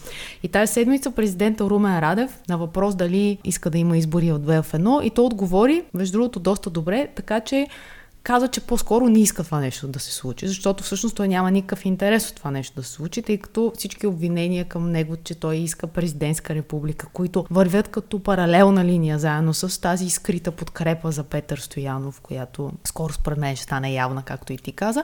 И 0.44 0.48
тази 0.48 0.74
седмица 0.74 1.12
президента 1.12 1.64
Румен 1.64 2.00
Радев 2.00 2.40
на 2.50 2.58
въпрос 2.58 2.96
дали 2.96 3.38
иска 3.44 3.70
да 3.70 3.78
има 3.78 3.98
избори 3.98 4.32
от 4.32 4.42
2 4.42 4.62
в 4.62 4.72
1 4.72 5.04
и 5.04 5.10
то 5.10 5.26
отговори, 5.26 5.84
между 5.94 6.18
другото, 6.18 6.40
доста 6.40 6.70
добре, 6.70 7.08
така 7.16 7.40
че 7.40 7.68
каза, 8.30 8.48
че 8.48 8.62
по-скоро 8.62 9.10
не 9.10 9.20
иска 9.20 9.44
това 9.44 9.60
нещо 9.60 9.88
да 9.88 10.00
се 10.00 10.12
случи, 10.12 10.48
защото 10.48 10.84
всъщност 10.84 11.16
той 11.16 11.28
няма 11.28 11.52
никакъв 11.52 11.86
интерес 11.86 12.30
от 12.30 12.36
това 12.36 12.52
нещо 12.52 12.76
да 12.76 12.84
се 12.84 12.92
случи, 12.92 13.22
тъй 13.22 13.38
като 13.38 13.72
всички 13.76 14.08
обвинения 14.08 14.66
към 14.66 14.92
него, 14.92 15.18
че 15.24 15.36
той 15.36 15.56
иска 15.56 15.88
президентска 15.88 16.56
република, 16.56 17.08
които 17.14 17.46
вървят 17.52 17.88
като 17.88 18.24
паралелна 18.24 18.86
линия 18.86 19.20
заедно 19.20 19.54
с 19.54 19.82
тази 19.82 20.10
скрита 20.10 20.52
подкрепа 20.52 21.12
за 21.12 21.24
Петър 21.24 21.58
Стоянов, 21.58 22.22
която 22.22 22.72
скоро 22.84 23.14
според 23.14 23.38
мен 23.38 23.56
ще 23.56 23.64
стане 23.64 23.94
явна, 23.94 24.24
както 24.24 24.54
и 24.54 24.58
ти 24.58 24.72
каза. 24.72 25.04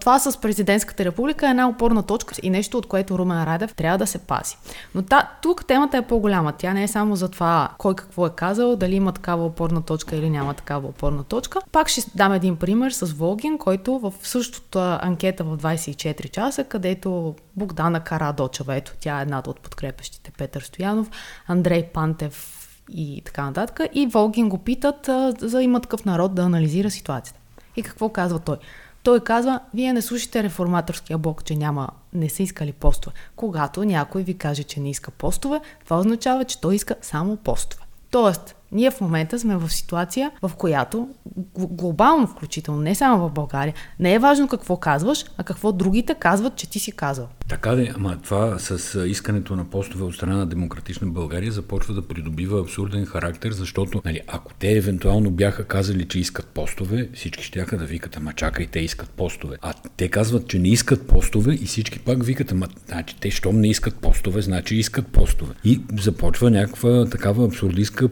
Това 0.00 0.18
с 0.18 0.40
президентската 0.40 1.04
република 1.04 1.46
е 1.46 1.50
една 1.50 1.68
опорна 1.68 2.02
точка 2.02 2.34
и 2.42 2.50
нещо, 2.50 2.78
от 2.78 2.86
което 2.86 3.18
Румен 3.18 3.44
Радев 3.44 3.74
трябва 3.74 3.98
да 3.98 4.06
се 4.06 4.18
пази. 4.18 4.56
Но 4.94 5.02
та, 5.02 5.30
тук 5.42 5.66
темата 5.66 5.96
е 5.96 6.02
по-голяма. 6.02 6.52
Тя 6.58 6.72
не 6.72 6.82
е 6.82 6.88
само 6.88 7.16
за 7.16 7.28
това 7.28 7.68
кой 7.78 7.94
какво 7.94 8.26
е 8.26 8.30
казал, 8.36 8.76
дали 8.76 8.94
има 8.94 9.12
такава 9.12 9.46
опорна 9.46 9.82
точка 9.82 10.16
или 10.16 10.30
няма 10.30 10.54
такава 10.54 10.88
опорна 10.88 11.24
точка. 11.24 11.60
Пак 11.72 11.88
ще 11.88 12.02
дам 12.14 12.32
един 12.32 12.53
един 12.54 12.58
пример 12.58 12.90
с 12.90 13.06
Волгин, 13.06 13.58
който 13.58 13.98
в 13.98 14.12
същата 14.22 14.98
анкета 15.02 15.44
в 15.44 15.58
24 15.58 16.30
часа, 16.30 16.64
където 16.64 17.34
Богдана 17.56 18.00
Карадочева, 18.00 18.74
ето 18.74 18.92
тя 19.00 19.18
е 19.18 19.22
едната 19.22 19.50
от 19.50 19.60
подкрепящите 19.60 20.30
Петър 20.38 20.60
Стоянов, 20.60 21.10
Андрей 21.46 21.82
Пантев 21.82 22.68
и 22.92 23.22
така 23.24 23.44
нататък. 23.44 23.80
И 23.92 24.06
Волгин 24.06 24.48
го 24.48 24.58
питат 24.58 25.08
а, 25.08 25.34
за 25.38 25.62
има 25.62 25.80
такъв 25.80 26.04
народ 26.04 26.34
да 26.34 26.42
анализира 26.42 26.90
ситуацията. 26.90 27.40
И 27.76 27.82
какво 27.82 28.08
казва 28.08 28.38
той? 28.38 28.56
Той 29.02 29.20
казва, 29.20 29.60
вие 29.74 29.92
не 29.92 30.02
слушате 30.02 30.42
реформаторския 30.42 31.18
блок, 31.18 31.44
че 31.44 31.56
няма, 31.56 31.88
не 32.12 32.28
са 32.28 32.42
искали 32.42 32.72
постове. 32.72 33.16
Когато 33.36 33.84
някой 33.84 34.22
ви 34.22 34.34
каже, 34.34 34.62
че 34.62 34.80
не 34.80 34.90
иска 34.90 35.10
постове, 35.10 35.60
това 35.84 35.98
означава, 35.98 36.44
че 36.44 36.60
той 36.60 36.74
иска 36.74 36.94
само 37.02 37.36
постове. 37.36 37.82
Тоест, 38.10 38.56
ние 38.74 38.90
в 38.90 39.00
момента 39.00 39.38
сме 39.38 39.56
в 39.56 39.70
ситуация, 39.70 40.30
в 40.42 40.50
която 40.58 41.08
глобално 41.56 42.26
включително, 42.26 42.80
не 42.80 42.94
само 42.94 43.28
в 43.28 43.32
България, 43.32 43.74
не 44.00 44.14
е 44.14 44.18
важно 44.18 44.48
какво 44.48 44.76
казваш, 44.76 45.24
а 45.38 45.44
какво 45.44 45.72
другите 45.72 46.14
казват, 46.14 46.56
че 46.56 46.70
ти 46.70 46.78
си 46.78 46.92
казал. 46.92 47.28
Така 47.48 47.74
де, 47.74 47.92
ама 47.96 48.18
това 48.22 48.58
с 48.58 49.04
искането 49.06 49.56
на 49.56 49.64
постове 49.64 50.04
от 50.04 50.14
страна 50.14 50.36
на 50.36 50.46
Демократична 50.46 51.06
България 51.06 51.52
започва 51.52 51.94
да 51.94 52.08
придобива 52.08 52.60
абсурден 52.60 53.06
характер, 53.06 53.52
защото 53.52 54.02
нали, 54.04 54.20
ако 54.26 54.54
те 54.54 54.72
евентуално 54.72 55.30
бяха 55.30 55.64
казали, 55.64 56.08
че 56.08 56.18
искат 56.18 56.46
постове, 56.46 57.08
всички 57.14 57.44
ще 57.44 57.64
да 57.64 57.84
викат, 57.84 58.16
ама 58.16 58.32
чакай, 58.32 58.66
те 58.66 58.80
искат 58.80 59.10
постове. 59.10 59.56
А 59.62 59.74
те 59.96 60.08
казват, 60.08 60.48
че 60.48 60.58
не 60.58 60.68
искат 60.68 61.06
постове 61.06 61.54
и 61.54 61.66
всички 61.66 61.98
пак 61.98 62.24
викат, 62.24 62.52
ама 62.52 62.66
значи 62.86 63.16
те, 63.20 63.30
щом 63.30 63.60
не 63.60 63.68
искат 63.68 63.94
постове, 63.94 64.42
значи 64.42 64.76
искат 64.76 65.06
постове. 65.06 65.54
И 65.64 65.80
започва 66.00 66.50
някаква 66.50 67.06
такава 67.10 67.44
абсурдистка 67.44 68.08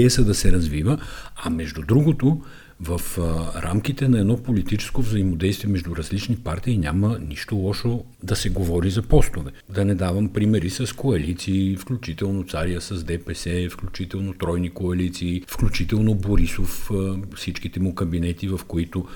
пиеса 0.00 0.24
да 0.24 0.34
се 0.34 0.52
развива, 0.52 0.98
а 1.36 1.50
между 1.50 1.82
другото, 1.82 2.40
в 2.80 3.00
а, 3.18 3.62
рамките 3.62 4.08
на 4.08 4.18
едно 4.18 4.36
политическо 4.36 5.02
взаимодействие 5.02 5.72
между 5.72 5.96
различни 5.96 6.36
партии 6.36 6.78
няма 6.78 7.18
нищо 7.28 7.56
лошо 7.56 8.04
да 8.22 8.36
се 8.36 8.50
говори 8.50 8.90
за 8.90 9.02
постове. 9.02 9.50
Да 9.68 9.84
не 9.84 9.94
давам 9.94 10.28
примери 10.28 10.70
с 10.70 10.96
коалиции, 10.96 11.76
включително 11.76 12.44
Цария 12.44 12.80
с 12.80 13.04
ДПС, 13.04 13.68
включително 13.70 14.34
тройни 14.34 14.70
коалиции, 14.70 15.42
включително 15.46 16.14
Борисов, 16.14 16.90
а, 16.90 17.16
всичките 17.36 17.80
му 17.80 17.94
кабинети, 17.94 18.48
в 18.48 18.60
които 18.68 19.06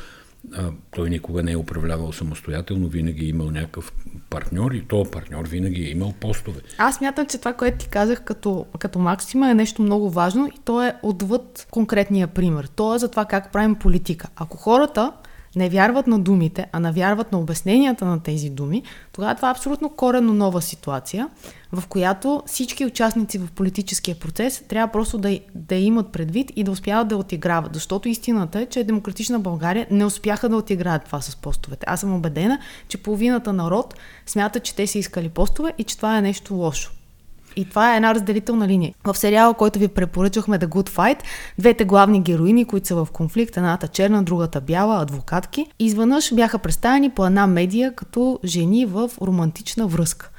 той 0.91 1.11
никога 1.11 1.43
не 1.43 1.53
е 1.53 1.57
управлявал 1.57 2.13
самостоятелно, 2.13 2.89
винаги 2.89 3.25
е 3.25 3.29
имал 3.29 3.51
някакъв 3.51 3.93
партньор 4.31 4.73
и 4.73 4.85
то 4.89 5.05
партньор 5.05 5.49
винаги 5.49 5.83
е 5.83 5.91
имал 5.91 6.13
постове. 6.21 6.61
Аз 6.79 7.01
мятам, 7.01 7.27
че 7.27 7.39
това, 7.39 7.53
което 7.53 7.79
ти 7.79 7.89
казах 7.89 8.25
като, 8.25 8.67
като 8.79 8.99
максима 8.99 9.51
е 9.51 9.55
нещо 9.55 9.83
много 9.83 10.11
важно 10.11 10.47
и 10.47 10.59
то 10.65 10.83
е 10.83 10.97
отвъд 11.03 11.67
конкретния 11.71 12.27
пример. 12.27 12.65
То 12.77 12.95
е 12.95 12.99
за 12.99 13.11
това 13.11 13.25
как 13.25 13.53
правим 13.53 13.75
политика. 13.75 14.29
Ако 14.37 14.57
хората 14.57 15.13
не 15.57 15.69
вярват 15.69 16.07
на 16.07 16.19
думите, 16.19 16.67
а 16.73 16.81
навярват 16.81 17.33
на 17.33 17.39
обясненията 17.39 18.05
на 18.05 18.23
тези 18.23 18.51
думи, 18.51 18.83
тогава 19.13 19.35
това 19.35 19.49
е 19.49 19.51
абсолютно 19.51 19.89
коренно 19.89 20.33
нова 20.33 20.63
ситуация, 20.63 21.29
в 21.73 21.87
която 21.87 22.43
всички 22.47 22.87
участници 22.87 23.39
в 23.39 23.49
политическия 23.55 24.19
процес 24.19 24.63
трябва 24.69 24.93
просто 24.93 25.19
да, 25.19 25.41
да 25.55 25.75
имат 25.75 26.13
предвид 26.13 26.53
и 26.57 26.65
да 26.65 26.71
успяват 26.71 27.09
да 27.09 27.17
отиграват. 27.17 27.75
Защото 27.75 28.09
истината 28.09 28.61
е, 28.61 28.67
че 28.67 28.85
Демократична 28.85 29.39
България 29.39 29.87
не 29.91 30.05
успяха 30.05 30.49
да 30.49 30.57
отиграят 30.57 31.05
това 31.05 31.21
с 31.21 31.37
постовете. 31.37 31.87
Аз 31.89 32.01
съм 32.01 32.15
убедена, 32.15 32.59
че 32.89 33.03
половината 33.03 33.53
народ 33.53 33.95
смята, 34.27 34.61
че 34.61 34.75
те 34.75 34.87
са 34.87 34.99
искали 34.99 35.29
постове 35.29 35.75
и 35.79 35.85
че 35.85 35.97
това 35.97 36.19
е 36.19 36.23
нещо 36.23 36.55
лошо. 36.55 36.93
И 37.57 37.65
това 37.65 37.93
е 37.93 37.97
една 37.97 38.15
разделителна 38.15 38.69
линия. 38.69 38.95
В 39.05 39.15
сериала, 39.15 39.55
който 39.55 39.79
ви 39.79 39.89
препоръчахме 39.89 40.59
The 40.59 40.67
Good 40.67 40.89
Fight, 40.91 41.19
двете 41.59 41.85
главни 41.85 42.21
героини, 42.21 42.65
които 42.65 42.87
са 42.87 42.95
в 42.95 43.09
конфликт, 43.13 43.57
едната 43.57 43.89
черна, 43.89 44.23
другата 44.23 44.61
бяла, 44.61 45.03
адвокатки, 45.03 45.67
изведнъж 45.79 46.35
бяха 46.35 46.59
представени 46.59 47.11
по 47.11 47.27
една 47.27 47.47
медия 47.47 47.95
като 47.95 48.39
жени 48.45 48.87
в 48.87 49.11
романтична 49.23 49.87
връзка. 49.87 50.31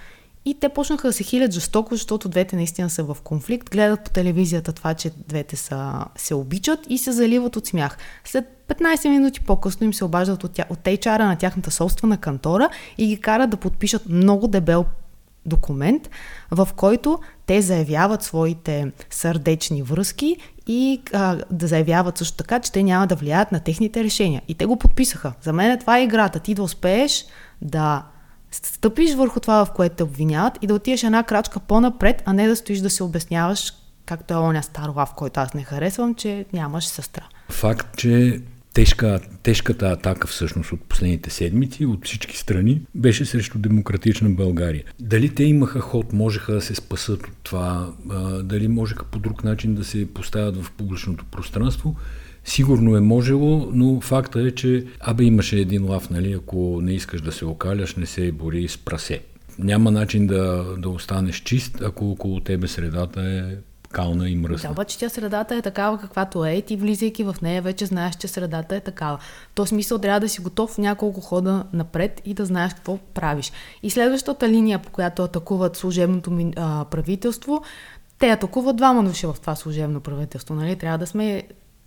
И 0.48 0.53
те 0.60 0.69
почнаха 0.69 1.07
да 1.07 1.13
се 1.13 1.24
хилят 1.24 1.51
жестоко, 1.51 1.95
защото 1.95 2.29
двете 2.29 2.55
наистина 2.55 2.89
са 2.89 3.03
в 3.03 3.17
конфликт, 3.24 3.69
гледат 3.69 4.03
по 4.03 4.10
телевизията 4.10 4.74
това, 4.74 4.93
че 4.93 5.12
двете 5.27 5.55
са, 5.55 6.05
се 6.15 6.36
обичат 6.36 6.79
и 6.89 6.98
се 6.98 7.12
заливат 7.12 7.55
от 7.55 7.67
смях. 7.67 7.98
След 8.25 8.45
15 8.67 9.10
минути 9.10 9.41
по-късно 9.41 9.86
им 9.86 9.93
се 9.93 10.05
обаждат 10.05 10.43
от, 10.43 10.51
тя, 10.51 10.65
от 10.69 10.79
HR 10.79 11.17
на 11.17 11.36
тяхната 11.36 11.72
собствена 11.72 12.17
кантора 12.17 12.69
и 12.98 13.07
ги 13.07 13.22
карат 13.22 13.50
да 13.50 13.57
подпишат 13.57 14.10
много 14.10 14.48
дебел 14.48 14.86
документ, 15.45 16.09
в 16.51 16.69
който 16.75 17.19
те 17.45 17.61
заявяват 17.61 18.23
своите 18.23 18.91
сърдечни 19.09 19.83
връзки 19.83 20.37
и 20.67 21.01
а, 21.13 21.37
да 21.51 21.67
заявяват 21.67 22.17
също 22.17 22.37
така, 22.37 22.59
че 22.59 22.71
те 22.71 22.83
няма 22.83 23.07
да 23.07 23.15
влияят 23.15 23.51
на 23.51 23.59
техните 23.59 24.03
решения. 24.03 24.41
И 24.47 24.55
те 24.55 24.65
го 24.65 24.77
подписаха. 24.77 25.33
За 25.41 25.53
мен 25.53 25.71
е 25.71 25.79
това 25.79 25.97
е 25.97 26.03
играта. 26.03 26.39
Ти 26.39 26.53
да 26.53 26.63
успееш 26.63 27.25
да 27.61 28.03
стъпиш 28.51 29.13
върху 29.13 29.39
това, 29.39 29.65
в 29.65 29.71
което 29.71 29.95
те 29.95 30.03
обвиняват 30.03 30.57
и 30.61 30.67
да 30.67 30.73
отидеш 30.73 31.03
една 31.03 31.23
крачка 31.23 31.59
по-напред, 31.59 32.23
а 32.25 32.33
не 32.33 32.47
да 32.47 32.55
стоиш 32.55 32.79
да 32.79 32.89
се 32.89 33.03
обясняваш, 33.03 33.73
както 34.05 34.33
е 34.33 34.37
оня 34.37 34.63
стар 34.63 34.89
лав, 34.95 35.13
който 35.13 35.39
аз 35.39 35.53
не 35.53 35.63
харесвам, 35.63 36.15
че 36.15 36.45
нямаш 36.53 36.85
сестра. 36.85 37.23
Факт, 37.49 37.97
че 37.97 38.41
тежка, 38.75 39.20
тежката 39.44 39.88
атака 39.88 40.27
всъщност 40.27 40.72
от 40.72 40.82
последните 40.82 41.29
седмици 41.29 41.86
от 41.86 42.05
всички 42.05 42.38
страни 42.38 42.82
беше 42.96 43.25
срещу 43.25 43.60
демократична 43.60 44.29
България. 44.29 44.84
Дали 45.00 45.36
те 45.36 45.44
имаха 45.44 45.79
ход, 45.79 46.13
можеха 46.13 46.53
да 46.53 46.62
се 46.62 46.75
спасат 46.75 47.27
от 47.27 47.38
това, 47.44 47.94
дали 48.44 48.67
можеха 48.67 49.05
по 49.05 49.20
друг 49.20 49.44
начин 49.44 49.75
да 49.75 49.84
се 49.84 50.13
поставят 50.13 50.63
в 50.63 50.72
публичното 50.72 51.25
пространство, 51.25 51.96
Сигурно 52.48 52.98
е 52.98 53.01
можело, 53.01 53.70
но 53.74 54.01
факта 54.01 54.41
е, 54.41 54.51
че 54.51 54.86
абе 55.00 55.24
имаше 55.24 55.60
един 55.60 55.86
лав, 55.86 56.10
нали, 56.10 56.34
ако 56.34 56.79
не 56.82 56.94
искаш 56.94 57.22
да 57.22 57.32
се 57.32 57.46
окаляш, 57.46 57.96
не 57.96 58.05
се 58.05 58.32
бори 58.32 58.67
с 58.67 58.77
прасе. 58.77 59.22
Няма 59.60 59.91
начин 59.91 60.27
да, 60.27 60.75
да 60.77 60.89
останеш 60.89 61.36
чист, 61.36 61.82
ако 61.82 62.12
около 62.12 62.39
тебе 62.39 62.67
средата 62.67 63.22
е 63.22 63.55
кална 63.95 64.29
и 64.29 64.35
мръсна. 64.35 64.69
Да, 64.69 64.71
обаче 64.71 64.99
тя 64.99 65.09
средата 65.09 65.55
е 65.55 65.61
такава 65.61 65.97
каквато 65.97 66.45
е 66.45 66.51
и 66.51 66.61
ти 66.61 66.75
влизайки 66.75 67.23
в 67.23 67.35
нея 67.41 67.61
вече 67.61 67.85
знаеш, 67.85 68.15
че 68.15 68.27
средата 68.27 68.75
е 68.75 68.79
такава. 68.79 69.17
В 69.51 69.55
този 69.55 69.69
смисъл 69.69 69.97
трябва 69.97 70.19
да 70.19 70.29
си 70.29 70.41
готов 70.41 70.77
няколко 70.77 71.21
хода 71.21 71.63
напред 71.73 72.21
и 72.25 72.33
да 72.33 72.45
знаеш 72.45 72.73
какво 72.73 72.97
правиш. 72.97 73.51
И 73.83 73.89
следващата 73.89 74.49
линия, 74.49 74.79
по 74.79 74.89
която 74.89 75.23
атакуват 75.23 75.75
служебното 75.75 76.51
а, 76.55 76.85
правителство, 76.85 77.61
те 78.19 78.29
атакуват 78.29 78.75
двама 78.75 79.03
души 79.03 79.25
в 79.25 79.35
това 79.41 79.55
служебно 79.55 79.99
правителство. 79.99 80.55
Нали? 80.55 80.75
Трябва 80.75 80.97
да 80.97 81.07
сме 81.07 81.43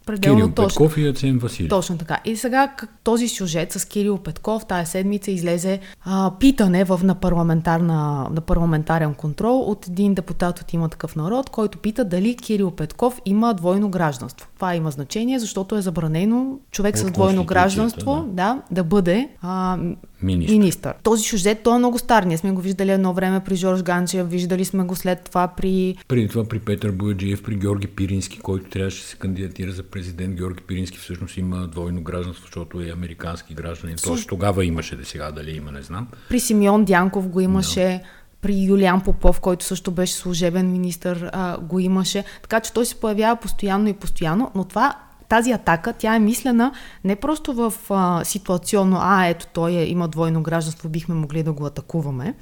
пределно 0.09 0.37
Кирил 0.37 0.55
точно. 0.55 0.85
Петков 0.85 0.99
и 0.99 1.09
Ацен 1.09 1.39
Василев. 1.39 1.69
Точно 1.71 1.99
така. 1.99 2.19
И 2.25 2.37
сега 2.37 2.75
този 3.05 3.29
сюжет 3.29 3.73
с 3.73 3.85
Кирил 3.85 4.19
Петков 4.19 4.67
тази 4.67 4.91
седмица 4.91 5.31
излезе 5.31 5.81
а, 6.05 6.33
питане 6.41 6.85
в, 6.85 7.01
на, 7.03 7.15
парламентарна, 7.15 8.29
на 8.31 8.41
парламентарен 8.41 9.15
контрол 9.15 9.61
от 9.61 9.89
един 9.89 10.15
депутат 10.15 10.61
от 10.61 10.73
има 10.73 10.89
такъв 10.89 11.17
народ, 11.17 11.51
който 11.51 11.79
пита 11.79 12.05
дали 12.05 12.37
Кирил 12.37 12.71
Петков 12.71 13.21
има 13.25 13.55
двойно 13.55 13.89
гражданство. 13.89 14.49
Това 14.55 14.75
има 14.75 14.91
значение, 14.91 15.39
защото 15.39 15.77
е 15.77 15.83
забранено 15.83 16.59
човек 16.71 16.95
от 16.95 17.01
с 17.01 17.11
двойно 17.11 17.45
гражданство 17.45 18.25
да. 18.29 18.33
да, 18.33 18.63
да 18.71 18.85
бъде 18.85 19.29
а, 19.43 19.79
Министър. 20.23 20.53
Министър. 20.53 20.95
Този 21.03 21.25
сюжет, 21.25 21.63
той 21.63 21.75
е 21.75 21.79
много 21.79 21.99
стар. 21.99 22.23
Ние 22.23 22.39
сме 22.39 22.51
го 22.51 22.61
виждали 22.61 22.91
едно 22.91 23.13
време 23.13 23.41
при 23.41 23.57
Жорж 23.57 23.83
Ганчев, 23.83 24.31
виждали 24.31 24.65
сме 24.65 24.85
го 24.85 24.97
след 24.97 25.25
това 25.25 25.49
при... 25.49 25.97
Преди 26.09 26.29
това 26.29 26.45
при 26.45 26.59
Петър 26.59 26.91
Бояджиев, 26.93 27.43
при 27.43 27.55
Георги 27.55 27.87
Пирински, 27.87 28.39
който 28.39 28.71
трябваше 28.71 29.03
да 29.03 29.09
се 29.09 29.17
кандидатира 29.17 29.73
за 29.73 29.83
президент. 29.83 30.35
Георги 30.37 30.63
Пирински 30.63 30.99
всъщност 30.99 31.37
има 31.37 31.69
двойно 31.69 32.03
гражданство, 32.03 32.45
защото 32.45 32.81
е 32.81 32.91
американски 32.91 33.55
гражданин. 33.55 33.97
Тоест 34.03 34.29
тогава 34.29 34.65
имаше, 34.65 34.97
да 34.97 35.05
сега 35.05 35.31
дали 35.31 35.51
има, 35.57 35.73
не 35.73 35.83
знам. 35.83 36.09
При 36.29 36.41
Симеон 36.41 36.85
Дянков 36.85 37.29
го 37.29 37.41
имаше. 37.41 38.03
при 38.41 38.65
Юлиан 38.65 39.01
Попов, 39.01 39.41
който 39.41 39.65
също 39.65 39.91
беше 39.91 40.13
служебен 40.13 40.73
министр, 40.73 41.31
а, 41.33 41.59
го 41.61 41.79
имаше. 41.79 42.25
Така 42.43 42.61
че 42.61 42.73
той 42.73 42.87
се 42.87 42.95
появява 42.95 43.37
постоянно 43.37 43.89
и 43.89 43.93
постоянно, 43.93 44.51
но 44.55 44.65
това 44.65 44.95
тази 45.29 45.53
атака, 45.53 45.93
тя 45.93 46.15
е 46.15 46.19
мислена 46.19 46.73
не 47.05 47.17
просто 47.17 47.53
в 47.53 47.75
а, 47.91 48.25
ситуационно, 48.25 48.99
а 49.01 49.27
ето 49.27 49.47
той 49.47 49.73
е, 49.73 49.85
има 49.85 50.09
двойно 50.09 50.43
гражданство, 50.43 50.89
бихме 50.89 51.15
могли 51.15 51.43
да 51.43 51.53
го 51.53 51.67
атакуваме, 51.67 52.35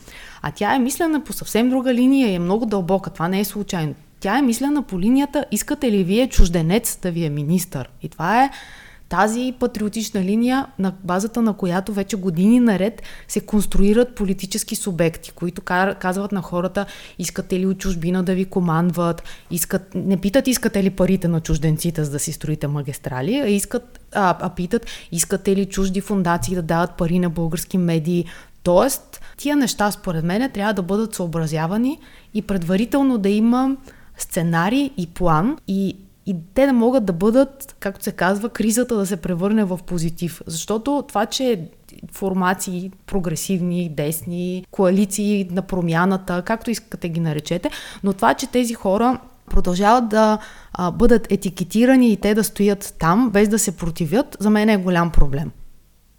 а 0.42 0.50
тя 0.50 0.74
е 0.74 0.78
мислена 0.78 1.24
по 1.24 1.32
съвсем 1.32 1.70
друга 1.70 1.94
линия 1.94 2.28
и 2.28 2.34
е 2.34 2.38
много 2.38 2.66
дълбока. 2.66 3.10
Това 3.10 3.28
не 3.28 3.40
е 3.40 3.44
случайно. 3.44 3.94
Тя 4.20 4.38
е 4.38 4.42
мислена 4.42 4.82
по 4.82 5.00
линията, 5.00 5.44
искате 5.50 5.92
ли 5.92 6.04
вие 6.04 6.28
чужденец 6.28 6.98
да 7.02 7.10
ви 7.10 7.24
е 7.24 7.30
министър? 7.30 7.88
И 8.02 8.08
това 8.08 8.44
е 8.44 8.50
тази 9.08 9.54
патриотична 9.60 10.24
линия, 10.24 10.66
на 10.78 10.92
базата 11.04 11.42
на 11.42 11.52
която 11.52 11.92
вече 11.92 12.16
години 12.16 12.60
наред 12.60 13.02
се 13.28 13.40
конструират 13.40 14.14
политически 14.14 14.76
субекти, 14.76 15.30
които 15.30 15.62
казват 15.98 16.32
на 16.32 16.42
хората, 16.42 16.86
искате 17.18 17.60
ли 17.60 17.66
от 17.66 17.78
чужбина 17.78 18.22
да 18.22 18.34
ви 18.34 18.44
командват, 18.44 19.22
искат, 19.50 19.94
не 19.94 20.16
питат 20.16 20.46
искате 20.46 20.82
ли 20.82 20.90
парите 20.90 21.28
на 21.28 21.40
чужденците, 21.40 22.04
за 22.04 22.10
да 22.10 22.18
си 22.18 22.32
строите 22.32 22.66
магистрали, 22.66 23.34
а, 23.34 23.48
искат, 23.48 24.00
а, 24.14 24.36
а 24.40 24.50
питат 24.50 24.86
искате 25.12 25.56
ли 25.56 25.66
чужди 25.66 26.00
фундации 26.00 26.54
да 26.54 26.62
дават 26.62 26.96
пари 26.96 27.18
на 27.18 27.30
български 27.30 27.78
медии. 27.78 28.24
Тоест, 28.62 29.20
тия 29.36 29.56
неща, 29.56 29.90
според 29.90 30.24
мен, 30.24 30.50
трябва 30.50 30.74
да 30.74 30.82
бъдат 30.82 31.14
съобразявани 31.14 31.98
и 32.34 32.42
предварително 32.42 33.18
да 33.18 33.28
има 33.28 33.76
сценарий 34.18 34.90
и 34.96 35.06
план 35.06 35.56
и 35.68 35.96
и 36.26 36.36
те 36.54 36.66
да 36.66 36.72
могат 36.72 37.04
да 37.04 37.12
бъдат, 37.12 37.76
както 37.80 38.04
се 38.04 38.12
казва, 38.12 38.48
кризата 38.48 38.96
да 38.96 39.06
се 39.06 39.16
превърне 39.16 39.64
в 39.64 39.78
позитив. 39.86 40.42
Защото 40.46 41.04
това, 41.08 41.26
че 41.26 41.68
формации, 42.12 42.92
прогресивни, 43.06 43.88
десни, 43.88 44.66
коалиции 44.70 45.48
на 45.50 45.62
промяната, 45.62 46.42
както 46.42 46.70
искате 46.70 47.08
ги 47.08 47.20
наречете, 47.20 47.70
но 48.04 48.12
това, 48.12 48.34
че 48.34 48.46
тези 48.46 48.74
хора 48.74 49.18
продължават 49.50 50.08
да 50.08 50.38
а, 50.72 50.90
бъдат 50.90 51.32
етикетирани 51.32 52.12
и 52.12 52.16
те 52.16 52.34
да 52.34 52.44
стоят 52.44 52.94
там, 52.98 53.30
без 53.30 53.48
да 53.48 53.58
се 53.58 53.76
противят, 53.76 54.36
за 54.40 54.50
мен 54.50 54.68
е 54.68 54.76
голям 54.76 55.10
проблем 55.10 55.50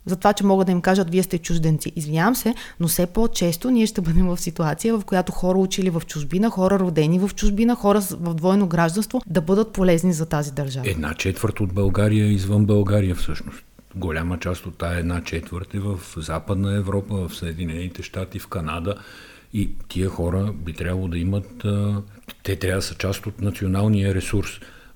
за 0.07 0.15
това, 0.15 0.33
че 0.33 0.45
могат 0.45 0.65
да 0.65 0.71
им 0.71 0.81
кажат, 0.81 1.09
вие 1.09 1.23
сте 1.23 1.37
чужденци. 1.37 1.91
Извинявам 1.95 2.35
се, 2.35 2.55
но 2.79 2.87
все 2.87 3.05
по-често 3.05 3.69
ние 3.71 3.85
ще 3.85 4.01
бъдем 4.01 4.27
в 4.27 4.37
ситуация, 4.37 4.97
в 4.97 5.05
която 5.05 5.31
хора 5.31 5.57
учили 5.57 5.89
в 5.89 6.01
чужбина, 6.07 6.49
хора 6.49 6.79
родени 6.79 7.19
в 7.19 7.29
чужбина, 7.35 7.75
хора 7.75 8.01
в 8.11 8.33
двойно 8.33 8.67
гражданство 8.67 9.21
да 9.27 9.41
бъдат 9.41 9.73
полезни 9.73 10.13
за 10.13 10.25
тази 10.25 10.51
държава. 10.51 10.89
Една 10.89 11.13
четвърт 11.13 11.59
от 11.59 11.73
България 11.73 12.25
е 12.25 12.31
извън 12.31 12.65
България 12.65 13.15
всъщност. 13.15 13.63
Голяма 13.95 14.39
част 14.39 14.65
от 14.65 14.77
тая 14.77 14.99
една 14.99 15.23
четвърт 15.23 15.73
е 15.73 15.79
в 15.79 15.99
Западна 16.17 16.77
Европа, 16.77 17.27
в 17.27 17.35
Съединените 17.35 18.03
щати, 18.03 18.39
в 18.39 18.47
Канада. 18.47 18.95
И 19.53 19.69
тия 19.87 20.09
хора 20.09 20.53
би 20.53 20.73
трябвало 20.73 21.07
да 21.07 21.17
имат, 21.17 21.65
те 22.43 22.55
трябва 22.55 22.77
да 22.77 22.81
са 22.81 22.95
част 22.95 23.25
от 23.25 23.41
националния 23.41 24.15
ресурс. 24.15 24.49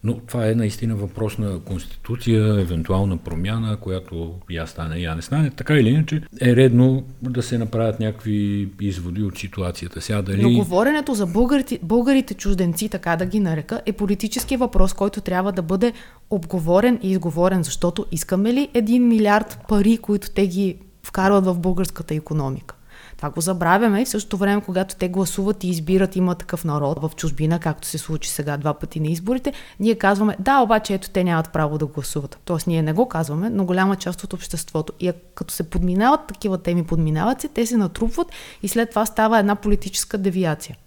Но 0.04 0.20
това 0.20 0.50
е 0.50 0.56
наистина 0.56 0.96
въпрос 0.96 1.38
на 1.38 1.60
конституция, 1.60 2.62
евентуална 2.62 3.18
промяна, 3.18 3.78
която 3.78 4.34
я 4.50 4.68
стане, 4.68 5.00
я 5.00 5.16
не 5.16 5.22
стане. 5.22 5.50
Така 5.50 5.74
или 5.74 5.90
иначе 5.90 6.22
е 6.42 6.56
редно 6.56 7.04
да 7.22 7.44
се 7.44 7.58
направят 7.58 8.00
някакви 8.00 8.70
изводи 8.82 9.24
от 9.24 9.38
ситуацията. 9.38 10.02
Сега 10.02 10.22
дали... 10.22 10.42
Но 10.42 10.52
говоренето 10.52 11.14
за 11.14 11.28
българите, 11.28 11.80
българите 11.84 12.34
чужденци, 12.34 12.90
така 12.90 13.16
да 13.16 13.26
ги 13.26 13.40
нарека, 13.40 13.82
е 13.86 13.94
политически 13.94 14.58
въпрос, 14.58 14.94
който 14.94 15.22
трябва 15.22 15.52
да 15.52 15.62
бъде 15.62 15.94
обговорен 16.30 17.00
и 17.04 17.12
изговорен, 17.12 17.64
защото 17.64 18.06
искаме 18.12 18.54
ли 18.54 18.70
един 18.74 19.08
милиард 19.08 19.60
пари, 19.70 19.98
които 19.98 20.30
те 20.30 20.48
ги 20.48 20.78
вкарват 21.04 21.46
в 21.46 21.60
българската 21.60 22.16
економика? 22.16 22.76
Това 23.22 23.30
го 23.30 23.42
забравяме 23.42 24.02
и 24.02 24.06
в 24.06 24.10
същото 24.10 24.38
време, 24.38 24.62
когато 24.62 24.96
те 24.96 25.10
гласуват 25.10 25.64
и 25.64 25.70
избират 25.70 26.16
има 26.16 26.36
такъв 26.36 26.66
народ 26.66 27.02
в 27.02 27.12
чужбина, 27.16 27.60
както 27.60 27.88
се 27.88 27.98
случи 27.98 28.30
сега 28.30 28.58
два 28.58 28.74
пъти 28.74 29.00
на 29.00 29.08
изборите, 29.08 29.54
ние 29.80 29.96
казваме, 29.96 30.36
да, 30.40 30.60
обаче 30.60 30.94
ето 30.94 31.10
те 31.10 31.24
нямат 31.24 31.54
право 31.54 31.78
да 31.78 31.86
гласуват. 31.86 32.40
Тоест 32.46 32.68
ние 32.68 32.82
не 32.82 32.94
го 32.94 33.08
казваме, 33.08 33.50
но 33.50 33.66
голяма 33.66 33.96
част 33.96 34.24
от 34.24 34.34
обществото. 34.34 34.94
И 35.00 35.12
като 35.36 35.54
се 35.54 35.70
подминават 35.70 36.28
такива 36.28 36.58
теми, 36.58 36.84
подминават 36.84 37.42
се, 37.42 37.48
те 37.48 37.66
се 37.66 37.78
натрупват 37.78 38.28
и 38.64 38.68
след 38.68 38.90
това 38.90 39.06
става 39.06 39.40
една 39.40 39.56
политическа 39.56 40.18
девиация. 40.18 40.78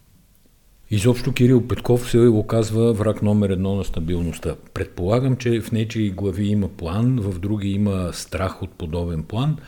Изобщо 0.90 1.32
Кирил 1.32 1.68
Петков 1.68 2.10
се 2.10 2.18
оказва 2.18 2.92
враг 2.92 3.22
номер 3.22 3.50
едно 3.50 3.74
на 3.74 3.84
стабилността. 3.84 4.54
Предполагам, 4.74 5.36
че 5.36 5.60
в 5.60 5.72
нечи 5.72 6.10
глави 6.10 6.46
има 6.46 6.68
план, 6.68 7.18
в 7.20 7.38
други 7.38 7.68
има 7.68 8.10
страх 8.12 8.62
от 8.62 8.70
подобен 8.70 9.22
план– 9.22 9.56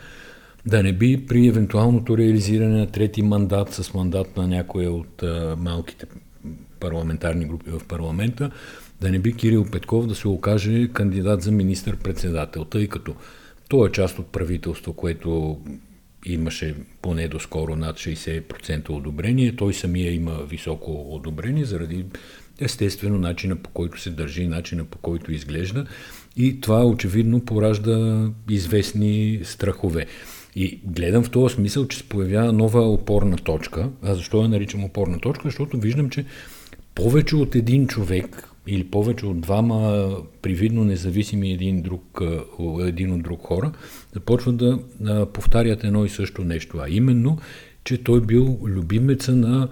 да 0.67 0.83
не 0.83 0.93
би 0.93 1.25
при 1.25 1.47
евентуалното 1.47 2.17
реализиране 2.17 2.79
на 2.79 2.87
трети 2.87 3.21
мандат 3.21 3.73
с 3.73 3.93
мандат 3.93 4.37
на 4.37 4.47
някоя 4.47 4.91
от 4.91 5.23
а, 5.23 5.55
малките 5.59 6.05
парламентарни 6.79 7.45
групи 7.45 7.71
в 7.71 7.81
парламента, 7.87 8.51
да 9.01 9.11
не 9.11 9.19
би 9.19 9.33
Кирил 9.33 9.65
Петков 9.71 10.07
да 10.07 10.15
се 10.15 10.27
окаже 10.27 10.87
кандидат 10.87 11.41
за 11.41 11.51
министър-председател, 11.51 12.65
тъй 12.65 12.87
като 12.87 13.15
той 13.69 13.89
е 13.89 13.91
част 13.91 14.19
от 14.19 14.27
правителство, 14.27 14.93
което 14.93 15.59
имаше 16.25 16.75
поне 17.01 17.27
доскоро 17.27 17.75
над 17.75 17.95
60% 17.95 18.89
одобрение. 18.89 19.55
Той 19.55 19.73
самия 19.73 20.13
има 20.13 20.43
високо 20.49 21.15
одобрение 21.15 21.65
заради 21.65 22.05
естествено 22.59 23.17
начина 23.17 23.55
по 23.55 23.69
който 23.69 24.01
се 24.01 24.09
държи, 24.09 24.47
начина 24.47 24.85
по 24.85 24.97
който 24.97 25.31
изглежда 25.31 25.85
и 26.35 26.61
това 26.61 26.85
очевидно 26.85 27.45
поражда 27.45 28.27
известни 28.49 29.39
страхове. 29.43 30.05
И 30.59 30.79
гледам 30.85 31.23
в 31.23 31.29
този 31.29 31.55
смисъл, 31.55 31.87
че 31.87 31.97
се 31.97 32.03
появява 32.03 32.53
нова 32.53 32.81
опорна 32.81 33.37
точка. 33.37 33.89
А 34.03 34.15
защо 34.15 34.41
я 34.41 34.49
наричам 34.49 34.83
опорна 34.83 35.19
точка? 35.19 35.41
Защото 35.45 35.77
виждам, 35.77 36.09
че 36.09 36.25
повече 36.95 37.35
от 37.35 37.55
един 37.55 37.87
човек 37.87 38.49
или 38.67 38.83
повече 38.83 39.25
от 39.25 39.41
двама 39.41 40.09
привидно 40.41 40.83
независими 40.83 41.51
един, 41.51 41.81
друг, 41.81 42.21
един 42.81 43.13
от 43.13 43.23
друг 43.23 43.41
хора 43.41 43.71
започват 44.13 44.57
да 44.57 44.79
повтарят 45.33 45.83
едно 45.83 46.05
и 46.05 46.09
също 46.09 46.43
нещо, 46.43 46.77
а 46.81 46.89
именно, 46.89 47.39
че 47.83 48.03
той 48.03 48.21
бил 48.21 48.59
любимеца 48.65 49.35
на 49.35 49.69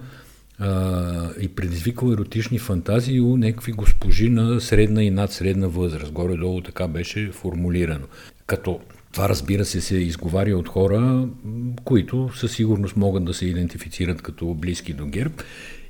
а, 0.58 1.30
и 1.40 1.48
предизвикал 1.48 2.12
еротични 2.12 2.58
фантазии 2.58 3.20
у 3.20 3.36
някакви 3.36 3.72
госпожи 3.72 4.30
на 4.30 4.60
средна 4.60 5.02
и 5.02 5.10
надсредна 5.10 5.68
възраст. 5.68 6.12
Горе-долу 6.12 6.60
така 6.60 6.88
беше 6.88 7.30
формулирано. 7.32 8.06
Като 8.46 8.80
това 9.16 9.28
разбира 9.28 9.64
се 9.64 9.80
се 9.80 9.96
изговаря 9.96 10.56
от 10.56 10.68
хора, 10.68 11.28
които 11.84 12.30
със 12.34 12.52
сигурност 12.52 12.96
могат 12.96 13.24
да 13.24 13.34
се 13.34 13.46
идентифицират 13.46 14.22
като 14.22 14.54
близки 14.54 14.92
до 14.92 15.06
ГЕРБ. 15.06 15.34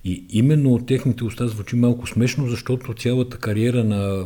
И 0.04 0.24
именно 0.30 0.74
от 0.74 0.86
техните 0.86 1.24
уста 1.24 1.48
звучи 1.48 1.76
малко 1.76 2.06
смешно, 2.06 2.48
защото 2.48 2.94
цялата 2.94 3.38
кариера 3.38 3.84
на 3.84 4.24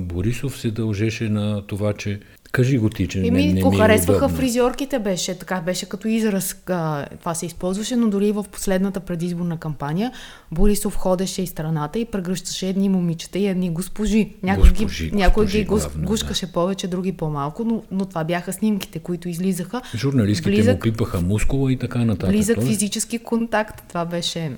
Борисов 0.00 0.58
се 0.58 0.70
дължеше 0.70 1.28
на 1.28 1.66
това, 1.66 1.92
че 1.92 2.20
Кажи 2.52 2.78
го 2.78 2.88
ти, 2.88 3.08
че 3.08 3.26
Еми, 3.26 3.46
не, 3.46 3.52
не 3.52 3.62
го 3.62 3.70
харесваха 3.70 4.24
удобно. 4.24 4.36
фризьорките, 4.36 4.98
беше 4.98 5.38
така, 5.38 5.60
беше 5.60 5.88
като 5.88 6.08
израз, 6.08 6.56
а, 6.66 7.06
това 7.20 7.34
се 7.34 7.46
използваше, 7.46 7.96
но 7.96 8.08
дори 8.08 8.32
в 8.32 8.44
последната 8.52 9.00
предизборна 9.00 9.56
кампания 9.56 10.12
Борисов 10.50 10.96
ходеше 10.96 11.42
и 11.42 11.46
страната 11.46 11.98
и 11.98 12.04
прегръщаше 12.04 12.68
едни 12.68 12.88
момичета 12.88 13.38
и 13.38 13.46
едни 13.46 13.70
госпожи. 13.70 14.32
Някой 14.42 14.70
госпожи, 14.70 15.10
ги, 15.10 15.16
някой 15.16 15.44
госпожи, 15.44 15.58
ги 15.58 15.64
главно, 15.64 16.06
гушкаше 16.06 16.46
да. 16.46 16.52
повече, 16.52 16.88
други 16.88 17.12
по-малко, 17.12 17.64
но, 17.64 17.82
но 17.90 18.04
това 18.04 18.24
бяха 18.24 18.52
снимките, 18.52 18.98
които 18.98 19.28
излизаха. 19.28 19.82
Журналистките 19.94 20.50
близък, 20.50 20.74
му 20.74 20.80
пипаха 20.80 21.20
мускула 21.20 21.72
и 21.72 21.78
така 21.78 22.04
нататък. 22.04 22.28
Близък 22.28 22.62
физически 22.62 23.18
контакт, 23.18 23.84
това 23.88 24.04
беше 24.04 24.52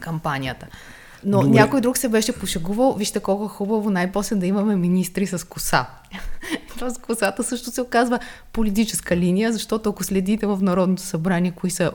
кампанията. 0.00 0.66
Но 1.24 1.40
Добре. 1.40 1.58
някой 1.58 1.80
друг 1.80 1.98
се 1.98 2.08
беше 2.08 2.38
пошегувал, 2.38 2.94
вижте 2.94 3.20
колко 3.20 3.48
хубаво 3.48 3.90
най-после 3.90 4.36
да 4.36 4.46
имаме 4.46 4.76
министри 4.76 5.26
с 5.26 5.48
коса. 5.48 5.86
С 6.88 6.98
косата 6.98 7.42
също 7.42 7.70
се 7.70 7.80
оказва 7.80 8.18
политическа 8.52 9.16
линия, 9.16 9.52
защото 9.52 9.90
ако 9.90 10.04
следите 10.04 10.46
в 10.46 10.58
Народното 10.62 11.02
събрание, 11.02 11.50
кои 11.50 11.70
са 11.70 11.92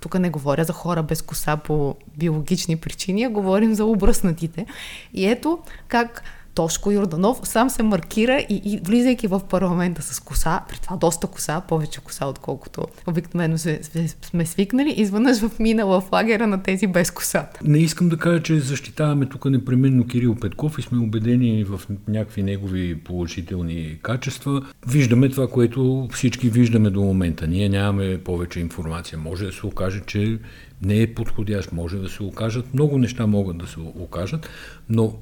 тук 0.00 0.18
не 0.18 0.30
говоря 0.30 0.64
за 0.64 0.72
хора 0.72 1.02
без 1.02 1.22
коса 1.22 1.56
по 1.56 1.96
биологични 2.16 2.76
причини, 2.76 3.24
а 3.24 3.30
говорим 3.30 3.74
за 3.74 3.84
обръснатите. 3.84 4.66
И 5.14 5.26
ето 5.26 5.58
как 5.88 6.22
Тошко 6.54 6.90
Йорданов 6.90 7.40
сам 7.42 7.70
се 7.70 7.82
маркира 7.82 8.46
и, 8.48 8.62
и 8.64 8.80
влизайки 8.84 9.26
в 9.26 9.40
парламента 9.50 10.02
с 10.02 10.20
коса, 10.20 10.60
при 10.68 10.78
това 10.82 10.96
доста 10.96 11.26
коса, 11.26 11.62
повече 11.68 12.00
коса, 12.00 12.26
отколкото 12.26 12.86
обикновено 13.06 13.58
се, 13.58 13.80
сме 14.22 14.46
свикнали, 14.46 14.94
изведнъж 14.96 15.40
в 15.40 15.58
мина 15.58 15.86
в 15.86 16.02
лагера 16.12 16.46
на 16.46 16.62
тези 16.62 16.86
без 16.86 17.10
косата. 17.10 17.60
Не 17.64 17.78
искам 17.78 18.08
да 18.08 18.16
кажа, 18.16 18.42
че 18.42 18.60
защитаваме 18.60 19.26
тук 19.26 19.44
непременно 19.44 20.06
Кирил 20.06 20.34
Петков 20.34 20.78
и 20.78 20.82
сме 20.82 20.98
убедени 20.98 21.64
в 21.64 21.80
някакви 22.08 22.42
негови 22.42 22.98
положителни 23.04 23.98
качества. 24.02 24.66
Виждаме 24.88 25.28
това, 25.28 25.48
което 25.48 26.08
всички 26.12 26.50
виждаме 26.50 26.90
до 26.90 27.02
момента. 27.02 27.46
Ние 27.46 27.68
нямаме 27.68 28.18
повече 28.24 28.60
информация. 28.60 29.18
Може 29.18 29.46
да 29.46 29.52
се 29.52 29.66
окаже, 29.66 30.00
че 30.06 30.38
не 30.82 31.02
е 31.02 31.14
подходящ, 31.14 31.72
може 31.72 31.98
да 31.98 32.08
се 32.08 32.22
окажат. 32.22 32.74
Много 32.74 32.98
неща 32.98 33.26
могат 33.26 33.58
да 33.58 33.66
се 33.66 33.80
окажат, 33.80 34.48
но 34.88 35.14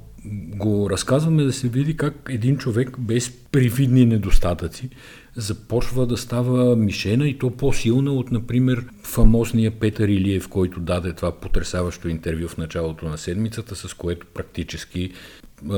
го 0.57 0.91
разказваме 0.91 1.45
да 1.45 1.53
се 1.53 1.69
види 1.69 1.97
как 1.97 2.29
един 2.29 2.57
човек 2.57 2.97
без 2.99 3.31
привидни 3.31 4.07
недостатъци 4.07 4.91
започва 5.37 6.07
да 6.07 6.17
става 6.17 6.77
мишена 6.77 7.29
и 7.29 7.39
то 7.39 7.51
по-силна 7.51 8.13
от, 8.13 8.31
например, 8.31 8.85
фамосния 9.03 9.71
Петър 9.71 10.09
Илиев, 10.09 10.49
който 10.49 10.81
даде 10.81 11.13
това 11.13 11.41
потрясаващо 11.41 12.09
интервю 12.09 12.49
в 12.49 12.59
началото 12.59 13.09
на 13.09 13.19
седмицата, 13.19 13.77
с 13.77 13.95
което 13.95 14.27
практически 14.35 15.13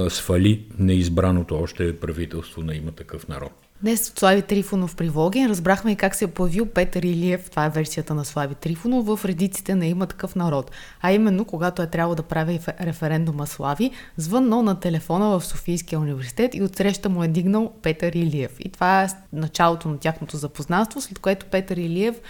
свали 0.09 0.67
неизбраното 0.79 1.55
още 1.55 1.97
правителство 2.01 2.63
на 2.63 2.75
има 2.75 2.93
такъв 2.93 3.29
народ. 3.29 3.62
Днес 3.83 4.11
от 4.11 4.19
Слави 4.19 4.43
Трифонов 4.43 4.97
при 4.97 5.09
Вогин 5.09 5.47
разбрахме 5.47 5.93
и 5.93 5.97
как 5.97 6.15
се 6.15 6.25
е 6.25 6.29
появил 6.29 6.67
Петър 6.67 7.03
Илиев, 7.03 7.51
това 7.51 7.65
е 7.65 7.71
версията 7.71 8.15
на 8.15 8.25
Слави 8.25 8.55
Трифонов, 8.55 9.07
в 9.07 9.25
редиците 9.25 9.75
на 9.75 9.87
има 9.87 10.07
такъв 10.07 10.37
народ. 10.37 10.71
А 11.01 11.13
именно, 11.13 11.45
когато 11.45 11.83
е 11.83 11.87
трябвало 11.87 12.15
да 12.15 12.23
прави 12.23 12.61
референдума 12.81 13.47
Слави, 13.47 13.91
звъннал 14.17 14.63
на 14.63 14.81
телефона 14.81 15.39
в 15.39 15.45
Софийския 15.45 16.01
университет 16.01 16.55
и 16.55 16.63
отсреща 16.63 17.09
му 17.09 17.25
е 17.25 17.29
дигнал 17.29 17.73
Петър 17.83 18.13
Илиев. 18.13 18.57
И 18.61 18.69
това 18.69 19.03
е 19.03 19.09
началото 19.33 19.89
на 19.89 19.99
тяхното 19.99 20.37
запознанство, 20.37 21.01
след 21.01 21.19
което 21.19 21.47
Петър 21.47 21.77
Илиев 21.77 22.21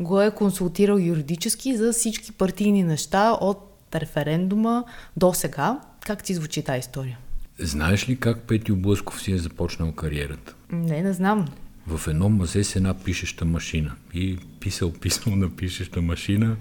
го 0.00 0.20
е 0.20 0.30
консултирал 0.30 0.96
юридически 0.96 1.76
за 1.76 1.92
всички 1.92 2.32
партийни 2.32 2.82
неща 2.82 3.38
от 3.40 3.72
референдума 3.94 4.84
до 5.16 5.32
сега. 5.32 5.80
Как 6.00 6.22
ти 6.22 6.34
звучи 6.34 6.62
тази 6.62 6.78
история? 6.78 7.18
Знаеш 7.58 8.08
ли 8.08 8.16
как 8.16 8.40
Петю 8.40 8.76
Блъсков 8.76 9.22
си 9.22 9.32
е 9.32 9.38
започнал 9.38 9.92
кариерата? 9.92 10.54
Не, 10.72 11.02
не 11.02 11.12
знам. 11.12 11.48
В 11.86 12.08
едно 12.08 12.28
мазе 12.28 12.64
с 12.64 12.76
една 12.76 12.94
пишеща 13.04 13.44
машина. 13.44 13.94
И 14.14 14.38
писал, 14.60 14.92
писал 14.92 15.36
на 15.36 15.56
пишеща 15.56 16.02
машина 16.02 16.56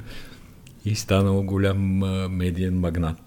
и 0.85 0.95
станал 0.95 1.43
голям 1.43 2.03
а, 2.03 2.29
медиен 2.29 2.79
магнат. 2.79 3.17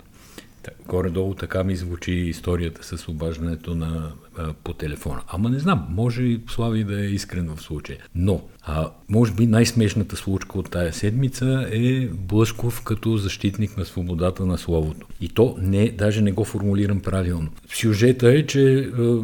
Горе-долу 0.86 1.34
така 1.34 1.64
ми 1.64 1.76
звучи 1.76 2.12
историята 2.12 2.96
с 2.96 3.08
обаждането 3.08 3.74
на, 3.74 4.12
а, 4.38 4.52
по 4.64 4.72
телефона. 4.72 5.20
Ама 5.28 5.50
не 5.50 5.58
знам, 5.58 5.86
може 5.90 6.22
и 6.22 6.40
Слави 6.50 6.84
да 6.84 7.00
е 7.00 7.06
искрен 7.06 7.50
в 7.56 7.62
случая. 7.62 7.98
Но, 8.14 8.40
а, 8.62 8.90
може 9.08 9.32
би 9.32 9.46
най-смешната 9.46 10.16
случка 10.16 10.58
от 10.58 10.70
тая 10.70 10.92
седмица 10.92 11.68
е 11.72 12.06
Блъсков 12.06 12.82
като 12.82 13.16
защитник 13.16 13.76
на 13.76 13.84
свободата 13.84 14.46
на 14.46 14.58
словото. 14.58 15.06
И 15.20 15.28
то 15.28 15.56
не, 15.60 15.88
даже 15.88 16.20
не 16.20 16.32
го 16.32 16.44
формулирам 16.44 17.00
правилно. 17.00 17.48
Сюжета 17.72 18.32
е, 18.32 18.46
че 18.46 18.78
а, 18.78 19.18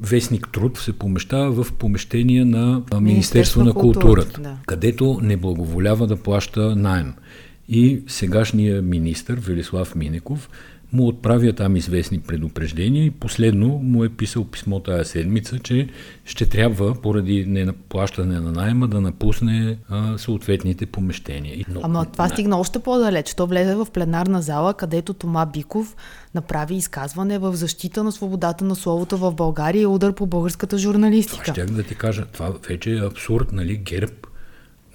Вестник 0.00 0.48
Труд 0.52 0.78
се 0.78 0.92
помещава 0.92 1.64
в 1.64 1.72
помещение 1.72 2.44
на 2.44 2.82
Министерство 3.00 3.64
на 3.64 3.74
културата, 3.74 4.40
да. 4.40 4.56
където 4.66 5.18
не 5.22 5.36
благоволява 5.36 6.06
да 6.06 6.16
плаща 6.16 6.76
найем. 6.76 7.14
И 7.68 8.02
сегашният 8.06 8.84
министр 8.84 9.34
Велислав 9.34 9.94
Минеков 9.94 10.50
му 10.92 11.06
отправя 11.06 11.52
там 11.52 11.76
известни 11.76 12.20
предупреждения 12.20 13.04
и 13.04 13.10
последно 13.10 13.68
му 13.68 14.04
е 14.04 14.08
писал 14.08 14.44
писмо 14.44 14.80
тази 14.80 15.10
седмица, 15.10 15.58
че 15.58 15.88
ще 16.24 16.46
трябва, 16.46 16.94
поради 17.02 17.44
неплащане 17.46 18.40
на 18.40 18.52
найема, 18.52 18.88
да 18.88 19.00
напусне 19.00 19.78
а, 19.88 20.18
съответните 20.18 20.86
помещения. 20.86 21.64
Но, 21.68 21.80
Ама 21.82 22.04
това 22.04 22.24
не... 22.24 22.30
стигна 22.30 22.58
още 22.58 22.78
по-далеч. 22.78 23.34
То 23.34 23.46
влезе 23.46 23.74
в 23.74 23.86
пленарна 23.92 24.42
зала, 24.42 24.74
където 24.74 25.14
Тома 25.14 25.46
Биков 25.46 25.96
направи 26.34 26.74
изказване 26.74 27.38
в 27.38 27.56
защита 27.56 28.04
на 28.04 28.12
свободата 28.12 28.64
на 28.64 28.76
словото 28.76 29.16
в 29.16 29.32
България 29.32 29.82
и 29.82 29.86
удар 29.86 30.12
по 30.12 30.26
българската 30.26 30.78
журналистика. 30.78 31.44
Това 31.44 31.54
ще 31.54 31.74
да 31.74 31.82
ти 31.82 31.94
кажа. 31.94 32.24
Това 32.32 32.52
вече 32.68 32.92
е 32.92 33.06
абсурд, 33.06 33.52
нали? 33.52 33.76
ГЕРБ 33.76 34.12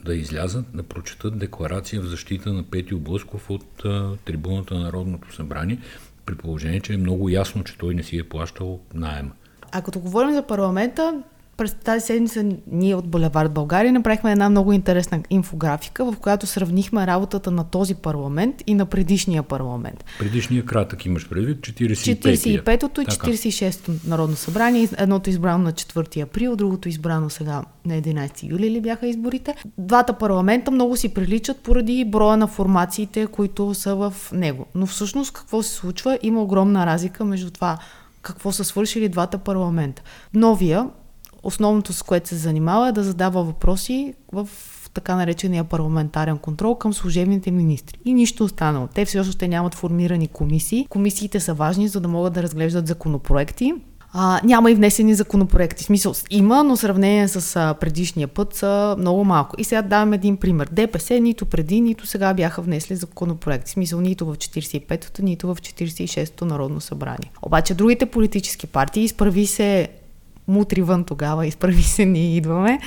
да 0.05 0.15
излязат, 0.15 0.65
да 0.73 0.83
прочетат 0.83 1.39
декларация 1.39 2.01
в 2.01 2.05
защита 2.05 2.53
на 2.53 2.63
Петио 2.63 2.99
Блъсков 2.99 3.49
от 3.49 3.85
а, 3.85 4.17
трибуната 4.25 4.73
на 4.73 4.79
Народното 4.79 5.35
събрание, 5.35 5.77
при 6.25 6.35
положение, 6.35 6.79
че 6.79 6.93
е 6.93 6.97
много 6.97 7.29
ясно, 7.29 7.63
че 7.63 7.77
той 7.77 7.95
не 7.95 8.03
си 8.03 8.17
е 8.17 8.23
плащал 8.23 8.79
найема. 8.93 9.31
А 9.71 9.81
като 9.81 9.99
говорим 9.99 10.33
за 10.33 10.47
парламента, 10.47 11.23
през 11.62 11.74
тази 11.74 12.06
седмица 12.06 12.45
ние 12.71 12.95
от 12.95 13.08
Булевард 13.08 13.52
България 13.52 13.93
направихме 13.93 14.32
една 14.32 14.50
много 14.50 14.74
интересна 14.74 15.24
инфографика, 15.30 16.12
в 16.12 16.15
която 16.19 16.47
сравнихме 16.47 17.08
работата 17.08 17.52
на 17.52 17.63
този 17.63 17.95
парламент 17.95 18.56
и 18.67 18.74
на 18.74 18.86
предишния 18.86 19.43
парламент. 19.43 20.06
Предишния 20.19 20.65
кратък 20.65 21.06
имаш 21.06 21.30
предвид, 21.30 21.58
45 21.58 22.63
45-то 22.65 23.02
и 23.02 23.06
46-то 23.06 23.91
Народно 24.08 24.36
събрание. 24.36 24.89
Едното 24.97 25.30
избрано 25.30 25.63
на 25.63 25.71
4 25.71 26.21
април, 26.21 26.56
другото 26.56 26.89
избрано 26.89 27.30
сега 27.30 27.63
на 27.86 28.02
11 28.02 28.50
юли 28.50 28.71
ли 28.71 28.82
бяха 28.82 29.08
изборите. 29.08 29.56
Двата 29.78 30.13
парламента 30.13 30.71
много 30.71 30.97
си 30.97 31.13
приличат 31.13 31.58
поради 31.58 32.06
броя 32.06 32.38
на 32.38 32.47
формациите, 32.47 33.28
които 33.28 33.74
са 33.74 33.95
в 33.95 34.13
него. 34.34 34.65
Но 34.76 34.86
всъщност 34.86 35.34
какво 35.34 35.63
се 35.63 35.74
случва? 35.74 36.19
Има 36.21 36.41
огромна 36.41 36.86
разлика 36.86 37.26
между 37.26 37.52
това 37.52 37.78
какво 38.21 38.52
са 38.52 38.63
свършили 38.63 39.10
двата 39.10 39.38
парламента. 39.38 40.02
Новия 40.34 40.88
основното 41.43 41.93
с 41.93 42.04
което 42.04 42.30
се 42.30 42.36
занимава 42.36 42.89
е 42.89 42.91
да 42.91 43.04
задава 43.04 43.43
въпроси 43.43 44.13
в 44.32 44.49
така 44.93 45.15
наречения 45.15 45.63
парламентарен 45.63 46.38
контрол 46.38 46.75
към 46.75 46.93
служебните 46.93 47.51
министри. 47.51 47.99
И 48.06 48.13
нищо 48.13 48.43
останало. 48.43 48.88
Те 48.88 49.06
все 49.06 49.19
още 49.19 49.47
нямат 49.47 49.75
формирани 49.75 50.27
комисии. 50.27 50.88
Комисиите 50.89 51.39
са 51.39 51.54
важни, 51.54 51.88
за 51.88 51.99
да 51.99 52.08
могат 52.08 52.34
да 52.34 52.43
разглеждат 52.43 52.88
законопроекти. 52.88 53.73
А, 54.13 54.41
няма 54.43 54.71
и 54.71 54.75
внесени 54.75 55.15
законопроекти. 55.15 55.84
В 55.84 55.86
смисъл 55.86 56.13
има, 56.30 56.63
но 56.63 56.77
сравнение 56.77 57.27
с 57.27 57.56
а, 57.56 57.73
предишния 57.73 58.27
път 58.27 58.54
са 58.54 58.95
много 58.99 59.23
малко. 59.23 59.56
И 59.58 59.63
сега 59.63 59.82
давам 59.82 60.13
един 60.13 60.38
пример. 60.38 60.69
ДПС 60.71 61.19
нито 61.19 61.45
преди, 61.45 61.82
нито 61.82 62.08
сега 62.08 62.34
бяха 62.34 62.62
внесли 62.62 62.95
законопроекти. 62.95 63.69
В 63.69 63.73
смисъл 63.73 64.01
нито 64.01 64.25
в 64.25 64.36
45-то, 64.36 65.23
нито 65.23 65.47
в 65.47 65.56
46-то 65.56 66.45
Народно 66.45 66.82
събрание. 66.82 67.32
Обаче 67.41 67.73
другите 67.73 68.06
политически 68.06 68.67
партии 68.67 69.04
изправи 69.04 69.47
се 69.47 69.89
мутри 70.51 70.81
вън 70.81 71.03
тогава, 71.03 71.47
изправи 71.47 71.83
се, 71.83 72.05
ние 72.05 72.35
идваме, 72.35 72.79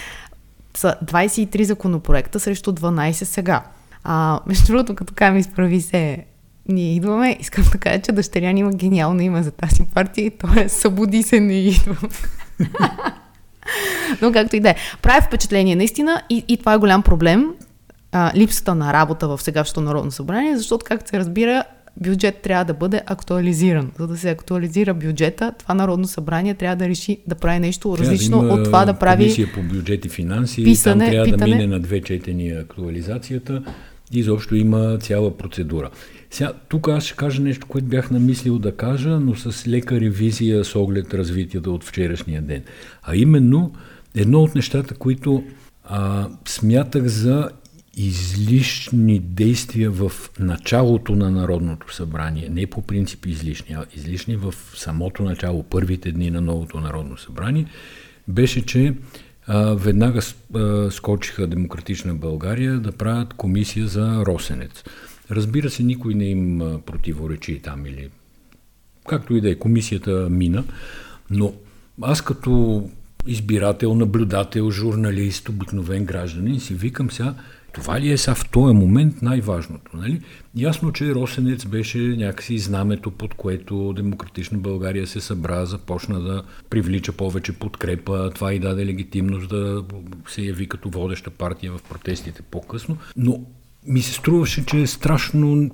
са 0.77 0.95
23 1.05 1.63
законопроекта 1.63 2.41
срещу 2.41 2.73
12 2.73 3.13
сега. 3.13 3.63
А, 4.05 4.41
между 4.47 4.67
другото, 4.67 4.95
като 4.95 5.15
кам 5.17 5.37
изправи 5.37 5.81
се, 5.83 6.25
ние 6.69 6.95
идваме, 6.95 7.37
искам 7.41 7.65
да 7.73 7.79
кажа, 7.79 8.03
че 8.03 8.13
дъщеря 8.13 8.53
ни 8.53 8.61
има 8.61 8.73
гениално 8.73 9.21
име 9.21 9.43
за 9.43 9.51
тази 9.51 9.83
партия 9.95 10.27
и 10.27 10.31
то 10.31 10.49
е 10.57 10.69
Събуди 10.69 11.23
се, 11.23 11.41
не 11.41 11.55
идвам. 11.55 12.11
Но 14.23 14.33
както 14.33 14.57
и 14.57 14.61
да 14.61 14.71
е. 14.71 14.75
Прави 15.03 15.27
впечатление 15.27 15.77
наистина 15.77 16.23
и, 16.31 16.45
и 16.49 16.57
това 16.57 16.73
е 16.73 16.79
голям 16.79 17.03
проблем. 17.03 17.55
А, 18.13 18.33
липсата 18.37 18.75
на 18.75 18.93
работа 18.93 19.29
в 19.29 19.43
сегашното 19.43 19.81
Народно 19.81 20.11
събрание, 20.11 20.57
защото, 20.57 20.85
както 20.85 21.11
се 21.11 21.19
разбира, 21.19 21.65
бюджет 22.01 22.43
трябва 22.43 22.65
да 22.65 22.75
бъде 22.75 23.03
актуализиран. 23.07 23.93
За 23.99 24.07
да 24.07 24.17
се 24.17 24.31
актуализира 24.31 24.95
бюджета, 24.95 25.53
това 25.59 25.75
Народно 25.75 26.07
събрание 26.07 26.55
трябва 26.55 26.77
да 26.77 26.89
реши 26.89 27.19
да 27.27 27.35
прави 27.35 27.61
нещо 27.61 27.97
трябва 27.97 28.13
различно 28.13 28.43
да 28.43 28.55
от 28.55 28.65
това 28.65 28.85
да 28.85 28.95
прави. 28.95 29.23
Комисия 29.23 29.49
по 29.55 29.63
бюджет 29.63 30.05
и 30.05 30.09
финанси, 30.09 30.65
писане, 30.65 31.05
там 31.05 31.13
трябва 31.13 31.25
питане. 31.25 31.51
да 31.51 31.57
мине 31.57 31.67
на 31.67 31.81
две 31.81 32.01
четения 32.01 32.61
актуализацията. 32.61 33.63
Изобщо 34.13 34.57
има 34.57 34.99
цяла 34.99 35.37
процедура. 35.37 35.91
Сега, 36.31 36.53
тук 36.69 36.89
аз 36.89 37.05
ще 37.05 37.17
кажа 37.17 37.43
нещо, 37.43 37.67
което 37.67 37.87
бях 37.87 38.11
намислил 38.11 38.59
да 38.59 38.77
кажа, 38.77 39.09
но 39.09 39.35
с 39.35 39.69
лека 39.69 40.01
ревизия 40.01 40.65
с 40.65 40.77
оглед 40.77 41.15
развитието 41.15 41.75
от 41.75 41.85
вчерашния 41.85 42.43
ден. 42.43 42.63
А 43.03 43.17
именно, 43.17 43.73
едно 44.15 44.43
от 44.43 44.55
нещата, 44.55 44.95
които 44.95 45.45
а, 45.85 46.29
смятах 46.47 47.07
за 47.07 47.49
излишни 47.97 49.19
действия 49.19 49.91
в 49.91 50.13
началото 50.39 51.17
на 51.17 51.31
Народното 51.31 51.95
събрание, 51.95 52.49
не 52.51 52.67
по 52.67 52.83
принцип 52.83 53.27
излишни, 53.27 53.75
а 53.75 53.85
излишни 53.97 54.37
в 54.37 54.55
самото 54.75 55.23
начало, 55.23 55.63
първите 55.63 56.13
дни 56.13 56.31
на 56.31 56.41
новото 56.41 56.81
Народно 56.81 57.19
събрание, 57.19 57.67
беше, 58.29 58.67
че 58.67 58.95
а, 59.47 59.75
веднага 59.75 60.21
а, 60.55 60.91
скочиха 60.91 61.47
Демократична 61.47 62.15
България 62.15 62.79
да 62.81 62.93
правят 62.93 63.35
комисия 63.35 63.87
за 63.87 64.25
Росенец. 64.27 64.85
Разбира 65.31 65.71
се, 65.71 65.83
никой 65.83 66.15
не 66.15 66.25
им 66.25 66.63
противоречи 66.87 67.61
там 67.63 67.87
или 67.87 68.09
както 69.09 69.37
и 69.37 69.41
да 69.41 69.51
е, 69.51 69.55
комисията 69.55 70.29
мина, 70.31 70.65
но 71.31 71.55
аз 72.03 72.23
като 72.23 72.85
избирател, 73.27 73.95
наблюдател, 73.95 74.71
журналист, 74.71 75.49
обикновен 75.49 76.05
гражданин 76.05 76.61
си 76.61 76.75
викам 76.75 77.11
сега, 77.11 77.35
това 77.75 78.01
ли 78.01 78.13
е 78.13 78.19
сега 78.19 78.35
в 78.35 78.49
този 78.51 78.75
момент 78.75 79.23
най-важното? 79.23 79.97
Нали? 79.97 80.21
Ясно, 80.57 80.93
че 80.93 81.15
Росенец 81.15 81.65
беше 81.65 81.99
някакси 81.99 82.59
знамето, 82.59 83.11
под 83.11 83.35
което 83.35 83.93
Демократична 83.93 84.59
България 84.59 85.07
се 85.07 85.21
събра, 85.21 85.67
започна 85.67 86.21
да 86.21 86.43
привлича 86.71 87.13
повече 87.13 87.53
подкрепа. 87.53 88.31
Това 88.35 88.53
и 88.53 88.59
даде 88.59 88.87
легитимност 88.87 89.49
да 89.49 89.85
се 90.29 90.43
яви 90.43 90.69
като 90.69 90.89
водеща 90.89 91.31
партия 91.31 91.73
в 91.73 91.83
протестите 91.83 92.43
по-късно. 92.43 92.97
Но 93.17 93.41
ми 93.87 94.03
се 94.03 94.13
струваше, 94.13 94.67
че 94.67 94.81
е 94.81 94.87
страшно 94.87 95.71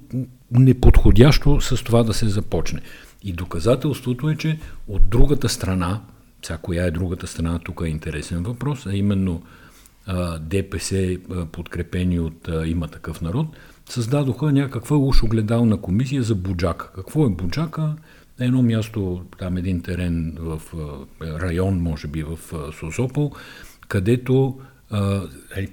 неподходящо 0.50 1.60
с 1.60 1.84
това 1.84 2.02
да 2.02 2.14
се 2.14 2.28
започне. 2.28 2.80
И 3.22 3.32
доказателството 3.32 4.30
е, 4.30 4.36
че 4.36 4.58
от 4.88 5.08
другата 5.08 5.48
страна, 5.48 6.00
сега 6.42 6.58
коя 6.58 6.84
е 6.84 6.90
другата 6.90 7.26
страна, 7.26 7.58
тук 7.58 7.82
е 7.84 7.88
интересен 7.88 8.42
въпрос, 8.42 8.86
а 8.86 8.96
именно 8.96 9.42
ДПС, 10.40 11.18
подкрепени 11.52 12.20
от 12.20 12.48
Има 12.66 12.88
такъв 12.88 13.20
народ, 13.20 13.46
създадоха 13.88 14.52
някаква 14.52 14.96
уж 14.96 15.22
огледална 15.22 15.80
комисия 15.80 16.22
за 16.22 16.34
Буджака. 16.34 16.92
Какво 16.94 17.26
е 17.26 17.30
Буджака? 17.30 17.96
Едно 18.40 18.62
място, 18.62 19.24
там 19.38 19.56
един 19.56 19.82
терен 19.82 20.36
в 20.40 20.62
район, 21.22 21.80
може 21.80 22.08
би 22.08 22.22
в 22.22 22.38
Созопол, 22.80 23.32
където 23.88 24.60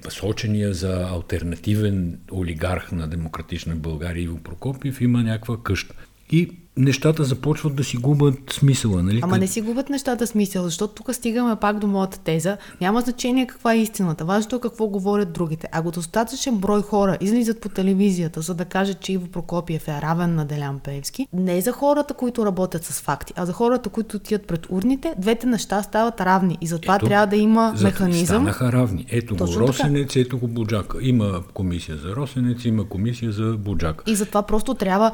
сочения 0.09 0.73
за 0.73 1.07
альтернативен 1.11 2.19
олигарх 2.31 2.91
на 2.91 3.07
демократична 3.07 3.75
България 3.75 4.23
Иво 4.23 4.37
Прокопиев 4.37 5.01
има 5.01 5.23
някаква 5.23 5.63
къща. 5.63 5.93
И 6.31 6.51
нещата 6.77 7.23
започват 7.23 7.75
да 7.75 7.83
си 7.83 7.97
губят 7.97 8.37
смисъла. 8.51 9.03
Нали? 9.03 9.19
Ама 9.23 9.37
не 9.37 9.47
си 9.47 9.61
губят 9.61 9.89
нещата 9.89 10.27
смисъл, 10.27 10.63
защото 10.63 10.93
тук 10.93 11.15
стигаме 11.15 11.55
пак 11.55 11.79
до 11.79 11.87
моята 11.87 12.19
теза. 12.19 12.57
Няма 12.81 13.01
значение 13.01 13.47
каква 13.47 13.73
е 13.73 13.77
истината. 13.77 14.25
Важното 14.25 14.55
е 14.55 14.59
какво 14.59 14.87
говорят 14.87 15.33
другите. 15.33 15.67
Ако 15.71 15.91
достатъчен 15.91 16.55
брой 16.57 16.81
хора 16.81 17.17
излизат 17.21 17.61
по 17.61 17.69
телевизията, 17.69 18.41
за 18.41 18.55
да 18.55 18.65
кажат, 18.65 18.99
че 18.99 19.13
Иво 19.13 19.27
Прокопиев 19.27 19.87
е 19.87 20.01
равен 20.01 20.35
на 20.35 20.45
Делян 20.45 20.79
Певски, 20.79 21.27
не 21.33 21.61
за 21.61 21.71
хората, 21.71 22.13
които 22.13 22.45
работят 22.45 22.85
с 22.85 23.01
факти, 23.01 23.33
а 23.35 23.45
за 23.45 23.53
хората, 23.53 23.89
които 23.89 24.17
отиват 24.17 24.47
пред 24.47 24.67
урните, 24.69 25.13
двете 25.17 25.47
неща 25.47 25.83
стават 25.83 26.21
равни. 26.21 26.57
И 26.61 26.67
затова 26.67 26.95
ето, 26.95 27.05
трябва 27.05 27.27
да 27.27 27.35
има 27.35 27.73
за, 27.75 27.85
механизъм. 27.85 28.25
Станаха 28.25 28.71
равни. 28.71 29.05
Ето 29.09 29.35
го 29.35 29.45
Росенец, 29.45 30.07
така. 30.07 30.19
ето 30.19 30.37
го 30.37 30.47
Буджака. 30.47 30.97
Има 31.01 31.41
комисия 31.53 31.97
за 31.97 32.15
Росенец, 32.15 32.65
има 32.65 32.89
комисия 32.89 33.31
за 33.31 33.57
Буджака. 33.57 34.03
И 34.07 34.15
затова 34.15 34.41
просто 34.41 34.73
трябва 34.73 35.11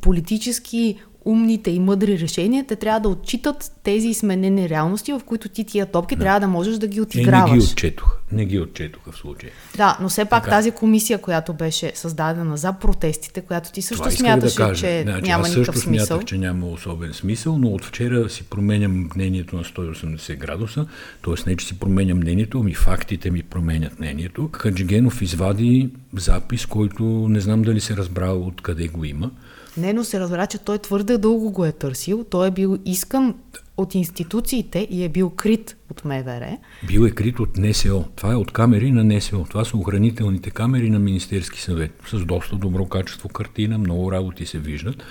политически 0.00 0.96
умните 1.26 1.70
и 1.70 1.80
мъдри 1.80 2.18
решения, 2.18 2.64
те 2.68 2.76
трябва 2.76 3.00
да 3.00 3.08
отчитат 3.08 3.72
тези 3.82 4.08
изменени 4.08 4.68
реалности, 4.68 5.12
в 5.12 5.20
които 5.26 5.48
ти 5.48 5.64
тия 5.64 5.86
топки 5.86 6.16
да. 6.16 6.20
трябва 6.20 6.40
да 6.40 6.48
можеш 6.48 6.76
да 6.76 6.86
ги 6.86 7.00
отиграваш. 7.00 7.50
Е, 7.50 7.54
не 7.54 7.58
ги 7.58 7.64
отчетох. 7.64 8.18
Не 8.32 8.44
ги 8.44 8.60
отчетоха 8.60 9.12
в 9.12 9.16
случая. 9.16 9.52
Да, 9.76 9.98
но 10.00 10.08
все 10.08 10.24
пак 10.24 10.44
така. 10.44 10.56
тази 10.56 10.70
комисия, 10.70 11.18
която 11.18 11.52
беше 11.52 11.92
създадена 11.94 12.56
за 12.56 12.72
протестите, 12.72 13.40
която 13.40 13.72
ти 13.72 13.82
също 13.82 14.10
смяташе, 14.10 14.56
да 14.56 14.74
че 14.74 15.02
значи, 15.02 15.22
няма 15.22 15.48
никакъв 15.48 15.78
смисъл. 15.78 15.92
Аз 15.92 15.98
също 15.98 16.10
смятах, 16.10 16.24
че 16.24 16.38
няма 16.38 16.66
особен 16.66 17.12
смисъл, 17.12 17.58
но 17.58 17.68
от 17.68 17.84
вчера 17.84 18.30
си 18.30 18.44
променям 18.44 19.08
мнението 19.14 19.56
на 19.56 19.64
180 19.64 20.36
градуса, 20.36 20.86
т.е. 21.24 21.50
не, 21.50 21.56
че 21.56 21.66
си 21.66 21.78
променя 21.78 22.14
мнението, 22.14 22.62
ми 22.62 22.74
фактите 22.74 23.30
ми 23.30 23.42
променят 23.42 23.98
мнението. 23.98 24.50
Хаджигенов 24.52 25.22
извади 25.22 25.90
запис, 26.16 26.66
който 26.66 27.04
не 27.04 27.40
знам 27.40 27.62
дали 27.62 27.80
се 27.80 27.96
разбрал 27.96 28.46
откъде 28.46 28.88
го 28.88 29.04
има 29.04 29.30
не, 29.76 29.92
но 29.92 30.04
се 30.04 30.20
разбра, 30.20 30.46
че 30.46 30.58
той 30.58 30.78
твърде 30.78 31.18
дълго 31.18 31.50
го 31.50 31.64
е 31.64 31.72
търсил. 31.72 32.24
Той 32.30 32.48
е 32.48 32.50
бил 32.50 32.78
искан 32.84 33.34
от 33.76 33.94
институциите 33.94 34.86
и 34.90 35.04
е 35.04 35.08
бил 35.08 35.30
крит 35.30 35.76
от 35.90 36.04
МВР. 36.04 36.58
Бил 36.86 37.06
е 37.06 37.10
крит 37.10 37.40
от 37.40 37.56
НСО. 37.56 38.04
Това 38.16 38.32
е 38.32 38.36
от 38.36 38.52
камери 38.52 38.92
на 38.92 39.04
НСО. 39.04 39.46
Това 39.50 39.64
са 39.64 39.76
охранителните 39.76 40.50
камери 40.50 40.90
на 40.90 40.98
Министерски 40.98 41.60
съвет. 41.60 41.92
С 42.06 42.24
доста 42.24 42.56
добро 42.56 42.86
качество 42.86 43.28
картина, 43.28 43.78
много 43.78 44.12
работи 44.12 44.46
се 44.46 44.58
виждат. 44.58 45.02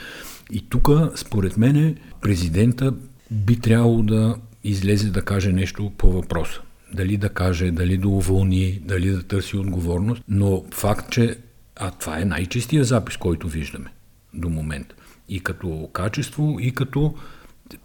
И 0.51 0.69
тук, 0.69 0.89
според 1.15 1.58
мен, 1.58 1.97
президента 2.21 2.93
би 3.32 3.60
трябвало 3.60 4.04
да 4.04 4.36
излезе 4.63 5.10
да 5.10 5.21
каже 5.21 5.51
нещо 5.51 5.91
по 5.97 6.12
въпроса. 6.12 6.62
Дали 6.93 7.17
да 7.17 7.30
каже, 7.30 7.71
дали 7.71 7.97
да 7.97 8.08
уволни, 8.08 8.82
дали 8.84 9.10
да 9.10 9.23
търси 9.23 9.58
отговорност. 9.58 10.23
Но 10.30 10.63
факт, 10.73 11.12
че 11.12 11.38
а 11.75 11.91
това 11.91 12.19
е 12.19 12.25
най-чистия 12.25 12.84
запис, 12.84 13.17
който 13.17 13.47
виждаме 13.47 13.94
до 14.36 14.50
момента. 14.50 14.95
И 15.30 15.39
като 15.39 15.89
качество, 15.93 16.58
и 16.60 16.71
като, 16.71 17.13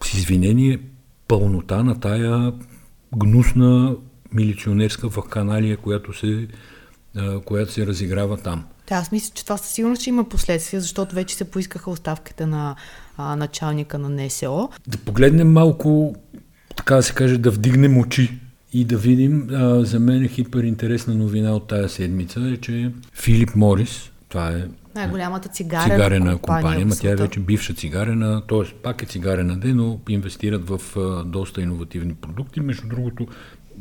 с 0.04 0.14
извинение, 0.14 0.80
пълнота 1.28 1.82
на 1.82 2.00
тая 2.00 2.52
гнусна 3.16 3.96
милиционерска 4.32 5.08
ваканалия, 5.08 5.76
която 5.76 6.18
се, 6.18 6.48
която 7.44 7.72
се 7.72 7.86
разиграва 7.86 8.36
там. 8.36 8.64
Да, 8.88 8.94
аз 8.94 9.12
мисля, 9.12 9.32
че 9.34 9.44
това 9.44 9.56
със 9.56 9.70
сигурност 9.70 10.00
ще 10.02 10.10
има 10.10 10.28
последствия, 10.28 10.80
защото 10.80 11.14
вече 11.14 11.36
се 11.36 11.50
поискаха 11.50 11.90
оставките 11.90 12.46
на 12.46 12.76
а, 13.16 13.36
началника 13.36 13.98
на 13.98 14.08
НСО. 14.08 14.68
Да 14.86 14.98
погледнем 14.98 15.52
малко, 15.52 16.14
така 16.76 16.96
да 16.96 17.02
се 17.02 17.14
каже, 17.14 17.38
да 17.38 17.50
вдигнем 17.50 17.98
очи 17.98 18.38
и 18.72 18.84
да 18.84 18.96
видим. 18.96 19.48
А, 19.52 19.84
за 19.84 20.00
мен 20.00 20.24
е 20.24 20.28
хиперинтересна 20.28 21.14
новина 21.14 21.52
от 21.54 21.68
тая 21.68 21.88
седмица 21.88 22.40
е, 22.40 22.56
че 22.56 22.92
Филип 23.14 23.56
Морис, 23.56 24.10
това 24.28 24.48
е 24.48 24.64
най-голямата 24.94 25.48
цигарена, 25.48 25.94
цигарена 25.94 26.38
компания. 26.38 26.62
компания 26.62 26.86
ма 26.86 26.94
тя 27.00 27.10
е 27.10 27.16
вече 27.16 27.40
бивша 27.40 27.74
цигарена, 27.74 28.42
т.е. 28.48 28.74
пак 28.82 29.02
е 29.02 29.06
цигарена 29.06 29.56
де, 29.56 29.74
но 29.74 30.00
инвестират 30.08 30.68
в 30.68 30.80
а, 30.96 31.24
доста 31.24 31.62
иновативни 31.62 32.14
продукти. 32.14 32.60
Между 32.60 32.88
другото, 32.88 33.26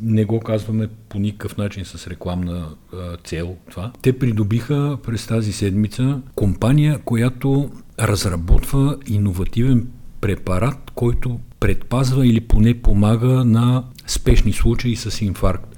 не 0.02 0.24
го 0.24 0.40
казваме 0.40 0.88
по 1.08 1.18
никакъв 1.18 1.56
начин 1.56 1.84
с 1.84 2.06
рекламна 2.06 2.68
а, 2.94 3.16
цел 3.24 3.56
това. 3.70 3.92
Те 4.02 4.18
придобиха 4.18 4.98
през 5.02 5.26
тази 5.26 5.52
седмица 5.52 6.20
компания, 6.34 6.98
която 7.04 7.70
разработва 8.00 8.96
иновативен 9.06 9.88
препарат, 10.20 10.90
който 10.94 11.40
предпазва 11.60 12.26
или 12.26 12.40
поне 12.40 12.74
помага 12.74 13.44
на 13.44 13.84
спешни 14.06 14.52
случаи 14.52 14.96
с 14.96 15.24
инфаркт. 15.24 15.69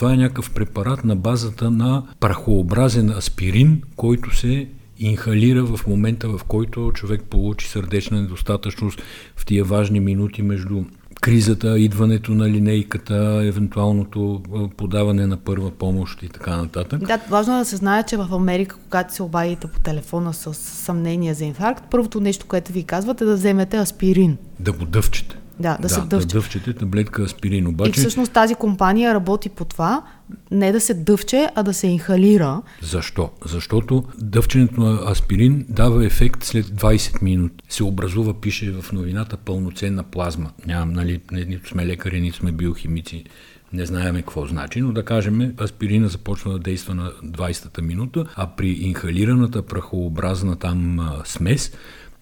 Това 0.00 0.12
е 0.12 0.16
някакъв 0.16 0.50
препарат 0.50 1.04
на 1.04 1.16
базата 1.16 1.70
на 1.70 2.02
прахообразен 2.20 3.10
аспирин, 3.10 3.82
който 3.96 4.36
се 4.36 4.68
инхалира 4.98 5.64
в 5.64 5.86
момента, 5.86 6.28
в 6.28 6.40
който 6.44 6.90
човек 6.94 7.22
получи 7.30 7.68
сърдечна 7.68 8.20
недостатъчност 8.20 9.02
в 9.36 9.46
тия 9.46 9.64
важни 9.64 10.00
минути 10.00 10.42
между 10.42 10.84
кризата, 11.20 11.78
идването 11.78 12.32
на 12.32 12.48
линейката, 12.48 13.42
евентуалното 13.44 14.42
подаване 14.76 15.26
на 15.26 15.36
първа 15.36 15.70
помощ 15.70 16.22
и 16.22 16.28
така 16.28 16.56
нататък. 16.56 17.00
Да, 17.06 17.20
важно 17.30 17.54
е 17.54 17.58
да 17.58 17.64
се 17.64 17.76
знае, 17.76 18.02
че 18.02 18.16
в 18.16 18.28
Америка, 18.32 18.76
когато 18.84 19.14
се 19.14 19.22
обадите 19.22 19.66
по 19.66 19.80
телефона 19.80 20.34
с 20.34 20.54
съмнение 20.54 21.34
за 21.34 21.44
инфаркт, 21.44 21.84
първото 21.90 22.20
нещо, 22.20 22.46
което 22.48 22.72
ви 22.72 22.82
казват 22.82 23.20
е 23.20 23.24
да 23.24 23.34
вземете 23.34 23.76
аспирин. 23.76 24.36
Да 24.60 24.72
го 24.72 24.84
дъвчете. 24.84 25.36
Да, 25.60 25.76
да, 25.76 25.78
да 25.82 25.88
се 25.88 26.00
дъвче. 26.00 26.26
Да 26.26 26.32
дъвчете 26.32 26.72
таблетка 26.72 27.22
аспирин. 27.22 27.66
Обаче... 27.66 27.90
И 27.90 27.92
всъщност 27.92 28.32
тази 28.32 28.54
компания 28.54 29.14
работи 29.14 29.48
по 29.48 29.64
това, 29.64 30.02
не 30.50 30.72
да 30.72 30.80
се 30.80 30.94
дъвче, 30.94 31.48
а 31.54 31.62
да 31.62 31.74
се 31.74 31.86
инхалира. 31.86 32.62
Защо? 32.82 33.30
Защото 33.44 34.04
дъвченето 34.18 34.80
на 34.80 35.10
аспирин 35.10 35.66
дава 35.68 36.06
ефект 36.06 36.44
след 36.44 36.66
20 36.66 37.22
минути. 37.22 37.64
Се 37.68 37.84
образува, 37.84 38.34
пише 38.34 38.72
в 38.72 38.92
новината, 38.92 39.36
пълноценна 39.36 40.02
плазма. 40.02 40.50
Нямам, 40.66 40.92
нали, 40.92 41.20
нито 41.32 41.68
сме 41.68 41.86
лекари, 41.86 42.20
нито 42.20 42.36
сме 42.36 42.52
биохимици, 42.52 43.24
не 43.72 43.86
знаем 43.86 44.14
какво 44.14 44.46
значи, 44.46 44.80
но 44.80 44.92
да 44.92 45.04
кажем, 45.04 45.54
аспирина 45.60 46.08
започва 46.08 46.52
да 46.52 46.58
действа 46.58 46.94
на 46.94 47.10
20-та 47.10 47.82
минута, 47.82 48.24
а 48.36 48.46
при 48.46 48.68
инхалираната 48.68 49.62
прахообразна 49.62 50.56
там 50.56 51.10
смес 51.24 51.72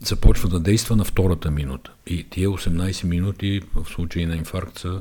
започва 0.01 0.49
да 0.49 0.61
действа 0.61 0.97
на 0.97 1.05
втората 1.05 1.51
минута. 1.51 1.93
И 2.07 2.25
тия 2.31 2.49
18 2.49 3.05
минути 3.05 3.61
в 3.75 3.89
случай 3.89 4.27
на 4.27 4.37
инфаркт 4.37 4.79
са 4.79 5.01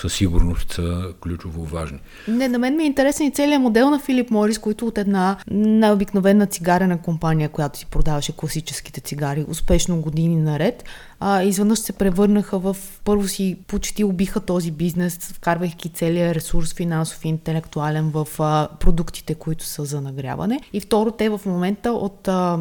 със 0.00 0.14
сигурност 0.14 0.72
са 0.72 1.12
ключово 1.20 1.64
важни. 1.64 1.98
Не, 2.28 2.48
на 2.48 2.58
мен 2.58 2.76
ми 2.76 2.82
е 2.82 2.86
интересен 2.86 3.26
и 3.26 3.30
целият 3.30 3.62
модел 3.62 3.90
на 3.90 3.98
Филип 3.98 4.30
Морис, 4.30 4.58
който 4.58 4.86
от 4.86 4.98
една 4.98 5.36
най-обикновена 5.50 6.46
цигарена 6.46 7.02
компания, 7.02 7.48
която 7.48 7.78
си 7.78 7.86
продаваше 7.86 8.36
класическите 8.36 9.00
цигари 9.00 9.44
успешно 9.48 10.00
години 10.00 10.36
наред, 10.36 10.84
а, 11.20 11.42
изведнъж 11.42 11.78
се 11.78 11.92
превърнаха 11.92 12.58
в... 12.58 12.76
Първо 13.04 13.28
си 13.28 13.58
почти 13.66 14.04
убиха 14.04 14.40
този 14.40 14.70
бизнес, 14.70 15.18
вкарвайки 15.18 15.88
целият 15.88 16.36
ресурс 16.36 16.74
финансов 16.74 17.24
и 17.24 17.28
интелектуален 17.28 18.10
в 18.10 18.28
а, 18.38 18.68
продуктите, 18.80 19.34
които 19.34 19.64
са 19.64 19.84
за 19.84 20.00
нагряване. 20.00 20.60
И 20.72 20.80
второ, 20.80 21.10
те 21.10 21.28
в 21.28 21.40
момента 21.46 21.92
от 21.92 22.28
а, 22.28 22.58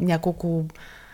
няколко 0.00 0.64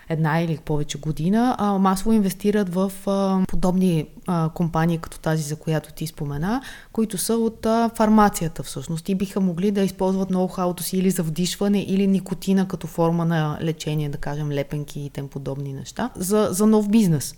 една 0.08 0.40
или 0.40 0.58
повече 0.64 0.98
година, 0.98 1.56
а, 1.58 1.78
масово 1.78 2.12
инвестират 2.12 2.74
в 2.74 2.92
а, 3.06 3.44
подобни 3.48 4.06
а, 4.26 4.50
компании, 4.54 4.98
като 4.98 5.18
тази, 5.18 5.42
за 5.42 5.56
която 5.56 5.92
ти 5.92 6.06
спомена, 6.06 6.62
които 6.92 7.18
са 7.18 7.34
от 7.34 7.66
а, 7.66 7.90
фармацията 7.96 8.62
всъщност 8.62 9.08
и 9.08 9.14
биха 9.14 9.40
могли 9.40 9.70
да 9.70 9.80
използват 9.80 10.30
ноу-хауто 10.30 10.80
си 10.80 10.98
или 10.98 11.10
за 11.10 11.22
вдишване, 11.22 11.82
или 11.88 12.06
никотина 12.06 12.68
като 12.68 12.86
форма 12.86 13.24
на 13.24 13.58
лечение, 13.62 14.08
да 14.08 14.18
кажем 14.18 14.52
лепенки 14.52 15.00
и 15.00 15.10
тем 15.10 15.28
подобни 15.28 15.72
неща, 15.72 16.10
за, 16.16 16.48
за 16.50 16.66
нов 16.66 16.88
бизнес. 16.88 17.34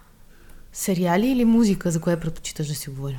Сериали 0.72 1.26
или 1.26 1.44
музика, 1.44 1.90
за 1.90 2.00
кое 2.00 2.20
предпочиташ 2.20 2.68
да 2.68 2.74
си 2.74 2.90
говорим? 2.90 3.18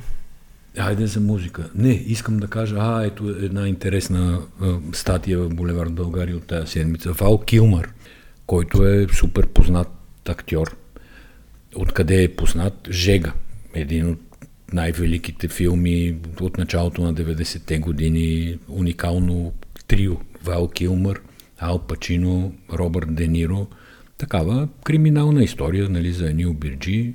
Айде 0.78 1.06
за 1.06 1.20
музика. 1.20 1.70
Не, 1.74 1.90
искам 1.90 2.36
да 2.36 2.46
кажа, 2.46 2.76
а, 2.78 3.04
ето 3.04 3.28
една 3.28 3.68
интересна 3.68 4.40
а, 4.60 4.78
статия 4.92 5.38
в 5.38 5.48
Булевард 5.48 5.92
България 5.92 6.36
от 6.36 6.46
тази 6.46 6.66
седмица. 6.66 7.12
Вал 7.12 7.38
Килмър 7.38 7.92
който 8.52 8.86
е 8.86 9.06
супер 9.12 9.46
познат 9.46 9.88
актьор. 10.28 10.76
Откъде 11.76 12.22
е 12.22 12.34
познат? 12.34 12.88
Жега. 12.90 13.32
Един 13.74 14.08
от 14.08 14.18
най-великите 14.72 15.48
филми 15.48 16.16
от 16.40 16.58
началото 16.58 17.02
на 17.02 17.14
90-те 17.14 17.78
години. 17.78 18.58
Уникално 18.68 19.52
трио. 19.88 20.16
Вал 20.44 20.68
Килмър, 20.68 21.20
Ал 21.58 21.78
Пачино, 21.78 22.54
Робърт 22.72 23.14
Де 23.14 23.28
Ниро. 23.28 23.66
Такава 24.18 24.68
криминална 24.84 25.42
история 25.44 25.88
нали, 25.88 26.12
за 26.12 26.30
Енил 26.30 26.54
Бирджи, 26.54 27.14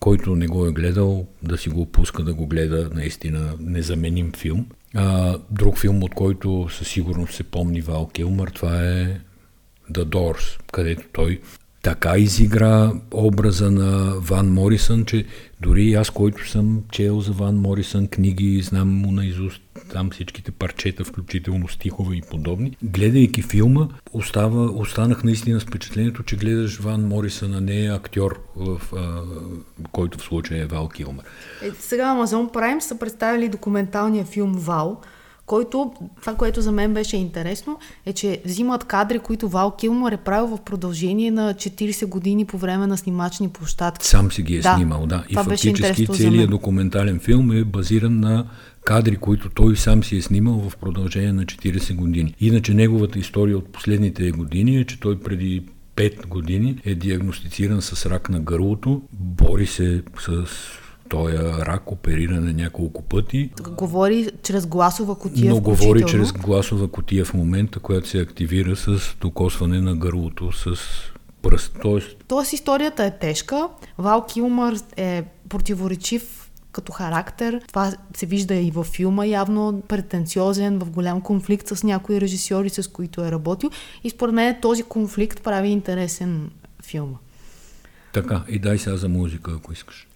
който 0.00 0.36
не 0.36 0.46
го 0.46 0.66
е 0.66 0.72
гледал, 0.72 1.26
да 1.42 1.58
си 1.58 1.68
го 1.68 1.80
опуска 1.80 2.24
да 2.24 2.34
го 2.34 2.46
гледа, 2.46 2.90
наистина 2.94 3.54
незаменим 3.60 4.32
филм. 4.36 4.66
А, 4.94 5.38
друг 5.50 5.78
филм, 5.78 6.02
от 6.02 6.14
който 6.14 6.68
със 6.70 6.88
сигурност 6.88 7.34
се 7.34 7.42
помни 7.42 7.80
Вал 7.80 8.08
Килмър, 8.08 8.48
това 8.48 8.82
е 8.82 9.20
The 9.90 10.04
Doors, 10.04 10.58
където 10.72 11.02
той 11.12 11.40
така 11.82 12.18
изигра 12.18 12.92
образа 13.14 13.70
на 13.70 14.14
Ван 14.16 14.52
Морисън, 14.52 15.04
че 15.04 15.26
дори 15.60 15.92
аз, 15.92 16.10
който 16.10 16.48
съм 16.48 16.82
чел 16.92 17.20
за 17.20 17.32
Ван 17.32 17.56
Морисън 17.56 18.06
книги, 18.06 18.62
знам 18.62 18.88
му 18.88 19.12
наизуст 19.12 19.62
там 19.92 20.10
всичките 20.10 20.50
парчета, 20.50 21.04
включително 21.04 21.68
стихове 21.68 22.16
и 22.16 22.22
подобни, 22.30 22.76
гледайки 22.82 23.42
филма, 23.42 23.88
остава, 24.12 24.62
останах 24.62 25.24
наистина 25.24 25.60
с 25.60 25.64
впечатлението, 25.64 26.22
че 26.22 26.36
гледаш 26.36 26.78
Ван 26.78 27.08
Морисън, 27.08 27.54
а 27.54 27.60
не 27.60 27.90
актьор, 27.94 28.42
в, 28.56 28.80
а, 28.96 29.22
който 29.92 30.18
в 30.18 30.22
случая 30.22 30.62
е 30.62 30.66
Вал 30.66 30.88
Килмър. 30.88 31.24
Е, 31.62 31.70
сега 31.78 32.04
Amazon 32.04 32.52
Prime 32.52 32.78
са 32.78 32.98
представили 32.98 33.48
документалния 33.48 34.24
филм 34.24 34.52
Вал, 34.52 35.00
който, 35.50 35.92
това, 36.20 36.34
което 36.34 36.60
за 36.60 36.72
мен 36.72 36.94
беше 36.94 37.16
интересно, 37.16 37.78
е, 38.06 38.12
че 38.12 38.42
взимат 38.44 38.84
кадри, 38.84 39.18
които 39.18 39.48
Вал 39.48 39.76
Килмър 39.76 40.12
е 40.12 40.16
правил 40.16 40.56
в 40.56 40.60
продължение 40.60 41.30
на 41.30 41.54
40 41.54 42.06
години 42.06 42.44
по 42.44 42.58
време 42.58 42.86
на 42.86 42.98
снимачни 42.98 43.48
площадки. 43.48 44.06
Сам 44.06 44.32
си 44.32 44.42
ги 44.42 44.56
е 44.56 44.60
да, 44.60 44.74
снимал, 44.74 45.06
да. 45.06 45.24
И 45.28 45.34
фактически 45.34 46.06
целият 46.06 46.50
документален 46.50 47.20
филм 47.20 47.52
е 47.52 47.64
базиран 47.64 48.20
на 48.20 48.46
кадри, 48.84 49.16
които 49.16 49.50
той 49.50 49.76
сам 49.76 50.04
си 50.04 50.16
е 50.16 50.22
снимал 50.22 50.70
в 50.70 50.76
продължение 50.76 51.32
на 51.32 51.44
40 51.44 51.94
години. 51.94 52.34
Иначе 52.40 52.74
неговата 52.74 53.18
история 53.18 53.58
от 53.58 53.72
последните 53.72 54.30
години 54.30 54.76
е, 54.76 54.84
че 54.84 55.00
той 55.00 55.20
преди 55.20 55.62
5 55.96 56.26
години 56.26 56.80
е 56.84 56.94
диагностициран 56.94 57.82
с 57.82 58.10
рак 58.10 58.28
на 58.30 58.40
гърлото, 58.40 59.02
бори 59.12 59.66
се 59.66 60.02
с 60.20 60.44
той 61.10 61.32
рак 61.38 61.92
оперира 61.92 62.40
на 62.40 62.52
няколко 62.52 63.02
пъти. 63.02 63.50
Говори 63.76 64.30
чрез 64.42 64.66
гласова 64.66 65.14
котия. 65.18 65.50
Но 65.50 65.60
говори 65.60 66.04
чрез 66.08 66.32
гласова 66.32 66.88
котия 66.88 67.24
в 67.24 67.34
момента, 67.34 67.78
която 67.78 68.08
се 68.08 68.18
активира 68.18 68.76
с 68.76 68.98
докосване 69.20 69.80
на 69.80 69.96
гърлото 69.96 70.52
с 70.52 70.76
пръст. 71.42 71.76
Тоест... 71.82 72.16
Тоест 72.28 72.52
историята 72.52 73.04
е 73.04 73.18
тежка. 73.18 73.68
Вал 73.98 74.26
Килмър 74.26 74.76
е 74.96 75.24
противоречив 75.48 76.50
като 76.72 76.92
характер. 76.92 77.60
Това 77.68 77.92
се 78.16 78.26
вижда 78.26 78.54
и 78.54 78.70
във 78.70 78.86
филма 78.86 79.24
явно 79.26 79.82
претенциозен, 79.88 80.78
в 80.78 80.90
голям 80.90 81.20
конфликт 81.20 81.68
с 81.68 81.82
някои 81.82 82.20
режисьори, 82.20 82.70
с 82.70 82.90
които 82.90 83.24
е 83.24 83.30
работил. 83.30 83.70
И 84.04 84.10
според 84.10 84.34
мен 84.34 84.56
този 84.62 84.82
конфликт 84.82 85.42
прави 85.42 85.68
интересен 85.68 86.50
филма. 86.84 87.16
Така, 88.12 88.42
и 88.48 88.58
дай 88.58 88.78
сега 88.78 88.96
за 88.96 89.08
музика, 89.08 89.52
ако 89.56 89.72
искаш. 89.72 90.06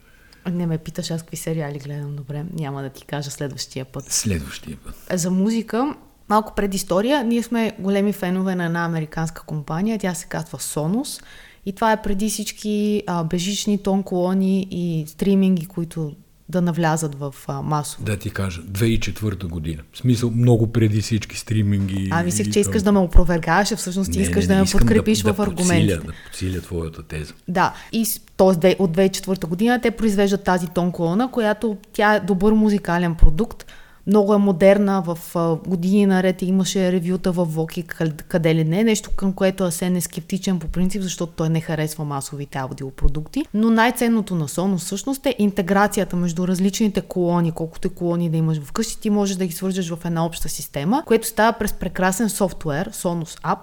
Не 0.53 0.67
ме 0.67 0.79
питаш 0.79 1.11
аз 1.11 1.23
какви 1.23 1.37
сериали 1.37 1.79
гледам, 1.79 2.17
добре. 2.17 2.45
Няма 2.53 2.83
да 2.83 2.91
ти 2.91 3.05
кажа 3.05 3.31
следващия 3.31 3.85
път. 3.85 4.13
Следващия 4.13 4.77
път. 4.77 5.21
За 5.21 5.31
музика, 5.31 5.95
малко 6.29 6.55
предистория, 6.55 7.25
ние 7.25 7.43
сме 7.43 7.73
големи 7.79 8.13
фенове 8.13 8.55
на 8.55 8.65
една 8.65 8.85
американска 8.85 9.43
компания, 9.43 9.99
тя 9.99 10.15
се 10.15 10.27
казва 10.27 10.59
Sonos. 10.59 11.23
И 11.67 11.73
това 11.73 11.93
е 11.93 12.03
преди 12.03 12.31
всички 12.31 13.03
а, 13.07 13.25
бежични 13.25 13.83
тон 13.83 14.03
колони 14.03 14.69
и 14.71 15.05
стриминги, 15.07 15.67
които 15.67 16.13
да 16.49 16.63
навлязат 16.63 17.15
в 17.15 17.35
а, 17.49 17.63
масово. 17.63 18.05
Да 18.05 18.17
ти 18.17 18.31
кажа, 18.31 18.63
2004 18.63 19.45
година. 19.45 19.83
В 19.93 19.99
смисъл 19.99 20.31
много 20.31 20.73
преди 20.73 21.01
всички 21.01 21.39
стриминги. 21.39 22.09
А, 22.13 22.23
мислех, 22.23 22.51
че 22.51 22.61
искаш 22.61 22.83
да 22.83 22.93
ме 22.93 22.99
опровергаш, 22.99 23.73
а 23.73 23.77
всъщност 23.77 24.13
ти 24.13 24.21
искаш 24.21 24.47
не, 24.47 24.55
не, 24.55 24.61
да 24.61 24.65
ме 24.65 24.71
подкрепиш 24.73 25.23
да, 25.23 25.35
в 25.35 25.41
аргументи. 25.41 25.87
Да, 25.87 26.01
да 26.01 26.13
подсиля 26.27 26.61
твоята 26.61 27.03
теза. 27.03 27.35
Да, 27.49 27.75
и 27.93 28.07
т.е. 28.37 28.77
от 28.79 28.97
2004 28.97 29.47
година 29.47 29.81
те 29.81 29.91
произвеждат 29.91 30.45
тази 30.45 30.67
тон 30.67 30.93
колона, 30.93 31.31
която 31.31 31.77
тя 31.93 32.15
е 32.15 32.21
добър 32.21 32.53
музикален 32.53 33.15
продукт, 33.15 33.67
много 34.07 34.35
е 34.35 34.39
модерна, 34.39 35.03
в 35.07 35.19
години 35.67 36.07
наред 36.07 36.43
имаше 36.43 36.93
ревюта 36.93 37.33
в 37.33 37.45
Воки, 37.45 37.83
къде 38.29 38.55
ли 38.55 38.65
не, 38.65 38.85
нещо 38.85 39.11
към 39.17 39.33
което 39.33 39.65
Асен 39.65 39.97
е 39.97 40.01
скептичен 40.01 40.59
по 40.59 40.69
принцип, 40.69 41.03
защото 41.03 41.33
той 41.33 41.49
не 41.49 41.61
харесва 41.61 42.05
масовите 42.05 42.59
аудиопродукти. 42.59 43.45
Но 43.55 43.71
най-ценното 43.71 44.35
на 44.35 44.49
Sonos 44.49 44.77
всъщност 44.77 45.27
е 45.27 45.35
интеграцията 45.39 46.17
между 46.17 46.49
различните 46.49 47.01
колони, 47.01 47.53
колкото 47.53 47.91
колони 47.91 48.31
да 48.31 48.37
имаш 48.37 48.61
вкъщи, 48.61 49.01
ти 49.01 49.11
можеш 49.11 49.37
да 49.37 49.47
ги 49.47 49.53
свържеш 49.53 49.91
в 49.91 50.05
една 50.05 50.27
обща 50.27 50.49
система, 50.49 51.03
което 51.07 51.27
става 51.27 51.53
през 51.53 51.73
прекрасен 51.73 52.29
софтуер, 52.29 52.91
Sonos 52.91 53.41
App, 53.41 53.59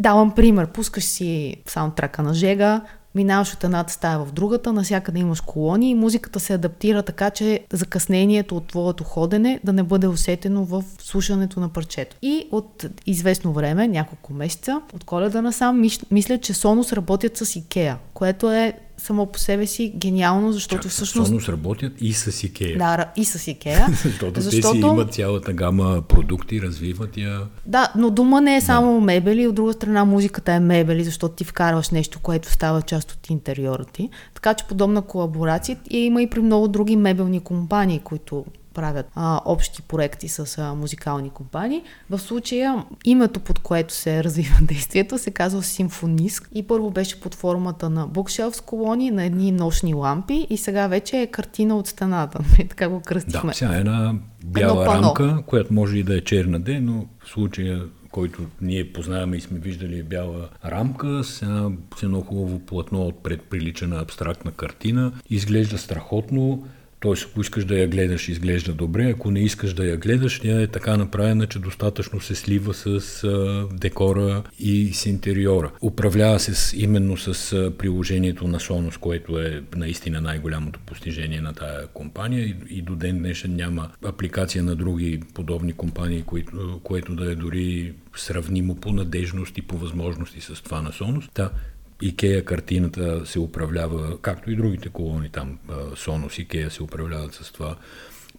Давам 0.00 0.34
пример. 0.34 0.66
Пускаш 0.66 1.04
си 1.04 1.56
саундтрака 1.66 2.22
на 2.22 2.34
Жега, 2.34 2.80
минаваш 3.18 3.54
от 3.54 3.64
едната 3.64 3.92
стая 3.92 4.18
в 4.18 4.32
другата, 4.32 4.72
насякъде 4.72 5.18
имаш 5.18 5.40
колони 5.40 5.90
и 5.90 5.94
музиката 5.94 6.40
се 6.40 6.54
адаптира 6.54 7.02
така, 7.02 7.30
че 7.30 7.60
закъснението 7.72 8.56
от 8.56 8.66
твоето 8.66 9.04
ходене 9.04 9.60
да 9.64 9.72
не 9.72 9.82
бъде 9.82 10.06
усетено 10.06 10.64
в 10.64 10.84
слушането 10.98 11.60
на 11.60 11.68
парчето. 11.68 12.16
И 12.22 12.48
от 12.52 12.86
известно 13.06 13.52
време, 13.52 13.88
няколко 13.88 14.32
месеца, 14.32 14.80
от 14.94 15.04
коледа 15.04 15.42
насам, 15.42 15.80
мисля, 16.10 16.38
че 16.38 16.54
Sonos 16.54 16.96
работят 16.96 17.36
с 17.36 17.46
Ikea, 17.46 17.96
което 18.14 18.52
е 18.52 18.72
само 18.98 19.26
по 19.26 19.38
себе 19.38 19.66
си 19.66 19.92
гениално, 19.96 20.52
защото 20.52 20.82
Чак, 20.82 20.92
всъщност... 20.92 21.32
Sonos 21.32 21.48
работят 21.48 21.92
и 22.00 22.12
с 22.12 22.30
Ikea. 22.30 22.78
Да, 22.78 23.12
и 23.16 23.24
с 23.24 23.38
Ikea. 23.38 23.90
защото, 24.04 24.40
защото 24.40 24.72
те 24.72 24.78
си 24.78 24.78
имат 24.78 25.14
цялата 25.14 25.52
гама 25.52 26.02
продукти, 26.08 26.62
развиват 26.62 27.16
я. 27.16 27.40
Да, 27.66 27.92
но 27.96 28.10
дума 28.10 28.40
не 28.40 28.56
е 28.56 28.60
само 28.60 28.94
да. 28.94 29.00
мебели, 29.00 29.46
от 29.46 29.54
друга 29.54 29.72
страна 29.72 30.04
музиката 30.04 30.52
е 30.52 30.60
мебели, 30.60 31.04
защото 31.04 31.34
ти 31.34 31.44
вкарваш 31.44 31.90
нещо, 31.90 32.18
което 32.22 32.52
става 32.52 32.82
част 32.82 33.12
от 33.12 33.30
интериора 33.30 33.84
ти. 33.84 34.10
Така 34.34 34.54
че 34.54 34.64
подобна 34.64 35.02
колаборация 35.02 35.76
има 35.90 36.22
и 36.22 36.30
при 36.30 36.40
много 36.40 36.68
други 36.68 36.96
мебелни 36.96 37.40
компании, 37.40 37.98
които 37.98 38.44
правят 38.74 39.06
а, 39.14 39.40
общи 39.44 39.82
проекти 39.82 40.28
с 40.28 40.58
а, 40.58 40.74
музикални 40.74 41.30
компании. 41.30 41.82
В 42.10 42.18
случая 42.18 42.84
името, 43.04 43.40
под 43.40 43.58
което 43.58 43.94
се 43.94 44.24
развива 44.24 44.56
действието, 44.62 45.18
се 45.18 45.30
казва 45.30 45.62
Симфониск 45.62 46.48
и 46.54 46.62
първо 46.62 46.90
беше 46.90 47.20
под 47.20 47.34
формата 47.34 47.90
на 47.90 48.06
букшелф 48.06 48.56
с 48.56 48.60
колони, 48.60 49.10
на 49.10 49.24
едни 49.24 49.52
нощни 49.52 49.94
лампи 49.94 50.46
и 50.50 50.56
сега 50.56 50.86
вече 50.86 51.20
е 51.20 51.26
картина 51.26 51.76
от 51.76 51.86
стената. 51.86 52.38
така 52.68 52.88
го 52.88 53.00
кръстихме. 53.00 53.50
Да, 53.50 53.56
сега 53.56 53.76
е 53.76 53.78
една 53.78 54.14
бяла 54.44 54.86
рамка, 54.86 55.42
която 55.46 55.74
може 55.74 55.98
и 55.98 56.02
да 56.02 56.16
е 56.16 56.20
черна 56.20 56.60
ден, 56.60 56.84
но 56.84 57.06
в 57.24 57.28
случая 57.28 57.82
който 58.10 58.42
ние 58.60 58.92
познаваме 58.92 59.36
и 59.36 59.40
сме 59.40 59.58
виждали 59.58 59.98
е 59.98 60.02
бяла 60.02 60.48
рамка, 60.64 61.24
с 61.24 61.42
едно 62.02 62.20
хубаво 62.20 62.58
платно 62.58 63.06
отпред 63.06 63.42
прилича 63.42 63.88
на 63.88 64.00
абстрактна 64.00 64.52
картина. 64.52 65.12
Изглежда 65.30 65.78
страхотно, 65.78 66.66
Тоест, 67.00 67.28
ако 67.30 67.40
искаш 67.40 67.64
да 67.64 67.78
я 67.78 67.88
гледаш, 67.88 68.28
изглежда 68.28 68.72
добре. 68.72 69.04
Ако 69.04 69.30
не 69.30 69.40
искаш 69.40 69.74
да 69.74 69.84
я 69.84 69.96
гледаш, 69.96 70.40
тя 70.40 70.62
е 70.62 70.66
така 70.66 70.96
направена, 70.96 71.46
че 71.46 71.58
достатъчно 71.58 72.20
се 72.20 72.34
слива 72.34 72.74
с 72.74 73.24
а, 73.24 73.66
декора 73.72 74.42
и 74.58 74.92
с 74.94 75.06
интериора. 75.06 75.70
Управлява 75.82 76.40
се 76.40 76.54
с, 76.54 76.72
именно 76.76 77.16
с 77.16 77.52
а, 77.52 77.70
приложението 77.78 78.48
на 78.48 78.60
Sonos, 78.60 78.98
което 78.98 79.38
е 79.38 79.62
наистина 79.76 80.20
най-голямото 80.20 80.80
постижение 80.80 81.40
на 81.40 81.52
тая 81.52 81.86
компания 81.86 82.44
и, 82.44 82.56
и 82.70 82.82
до 82.82 82.96
ден 82.96 83.18
днешен 83.18 83.56
няма 83.56 83.90
апликация 84.04 84.62
на 84.62 84.76
други 84.76 85.20
подобни 85.34 85.72
компании, 85.72 86.22
което, 86.22 86.80
което 86.82 87.14
да 87.14 87.32
е 87.32 87.34
дори 87.34 87.92
сравнимо 88.16 88.74
по 88.74 88.92
надежност 88.92 89.58
и 89.58 89.62
по 89.62 89.78
възможности 89.78 90.40
с 90.40 90.62
това 90.62 90.82
на 90.82 90.92
Sonos. 90.92 91.28
Та, 91.34 91.50
Икея 92.02 92.44
картината 92.44 93.26
се 93.26 93.40
управлява, 93.40 94.18
както 94.22 94.50
и 94.50 94.56
другите 94.56 94.88
колони 94.88 95.28
там, 95.28 95.58
Sonos, 95.94 96.40
Икея 96.40 96.70
се 96.70 96.82
управляват 96.82 97.34
с 97.34 97.52
това 97.52 97.76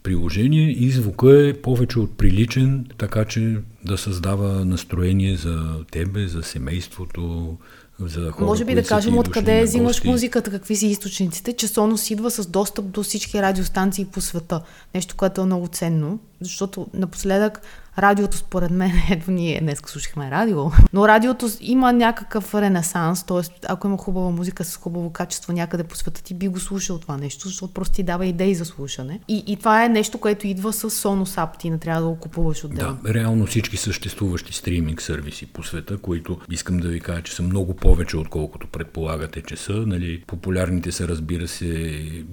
приложение 0.03 0.71
и 0.71 0.91
звука 0.91 1.47
е 1.47 1.53
повече 1.53 1.99
от 1.99 2.17
приличен, 2.17 2.85
така 2.97 3.25
че 3.25 3.57
да 3.85 3.97
създава 3.97 4.65
настроение 4.65 5.35
за 5.35 5.85
тебе, 5.91 6.27
за 6.27 6.43
семейството, 6.43 7.57
за 7.99 8.31
хора, 8.31 8.45
Може 8.45 8.65
би 8.65 8.75
да 8.75 8.83
кажем 8.83 9.17
откъде 9.17 9.63
взимаш 9.63 10.03
музиката, 10.03 10.51
какви 10.51 10.75
са 10.75 10.85
източниците, 10.85 11.53
че 11.53 11.67
Sonos 11.67 12.11
идва 12.11 12.31
с 12.31 12.47
достъп 12.47 12.85
до 12.85 13.03
всички 13.03 13.41
радиостанции 13.41 14.05
по 14.05 14.21
света. 14.21 14.61
Нещо, 14.95 15.15
което 15.17 15.41
е 15.41 15.45
много 15.45 15.67
ценно, 15.67 16.19
защото 16.41 16.87
напоследък 16.93 17.61
радиото 17.97 18.37
според 18.37 18.71
мен, 18.71 18.91
ето 19.11 19.31
ние 19.31 19.59
днес 19.61 19.79
слушахме 19.85 20.31
радио, 20.31 20.71
но 20.93 21.07
радиото 21.07 21.49
има 21.61 21.93
някакъв 21.93 22.55
ренесанс, 22.55 23.23
т.е. 23.23 23.41
ако 23.67 23.87
има 23.87 23.97
хубава 23.97 24.29
музика 24.29 24.63
с 24.63 24.77
хубаво 24.77 25.09
качество 25.09 25.53
някъде 25.53 25.83
по 25.83 25.95
света, 25.95 26.23
ти 26.23 26.33
би 26.33 26.47
го 26.47 26.59
слушал 26.59 26.97
това 26.97 27.17
нещо, 27.17 27.47
защото 27.47 27.73
просто 27.73 27.95
ти 27.95 28.03
дава 28.03 28.25
идеи 28.25 28.55
за 28.55 28.65
слушане. 28.65 29.19
И, 29.27 29.43
и 29.47 29.55
това 29.55 29.85
е 29.85 29.89
нещо, 29.89 30.17
което 30.17 30.47
идва 30.47 30.73
с 30.73 30.89
Sonos 30.89 31.37
App, 31.37 31.57
ти 31.57 31.69
не 31.69 31.77
трябва 31.77 32.01
да 32.01 32.07
го 32.07 32.15
купуваш 32.15 32.63
отделно. 32.63 32.97
Да, 33.03 33.13
реално 33.13 33.45
всички 33.45 33.77
съществуващи 33.77 34.53
стриминг 34.53 35.01
сервиси 35.01 35.45
по 35.45 35.63
света, 35.63 35.97
които 35.97 36.37
искам 36.51 36.77
да 36.77 36.87
ви 36.87 36.99
кажа, 36.99 37.21
че 37.23 37.35
са 37.35 37.43
много 37.43 37.73
повече, 37.73 38.17
отколкото 38.17 38.67
предполагате, 38.67 39.41
че 39.41 39.55
са. 39.55 39.73
Нали, 39.73 40.23
популярните 40.27 40.91
са, 40.91 41.07
разбира 41.07 41.47
се, 41.47 41.65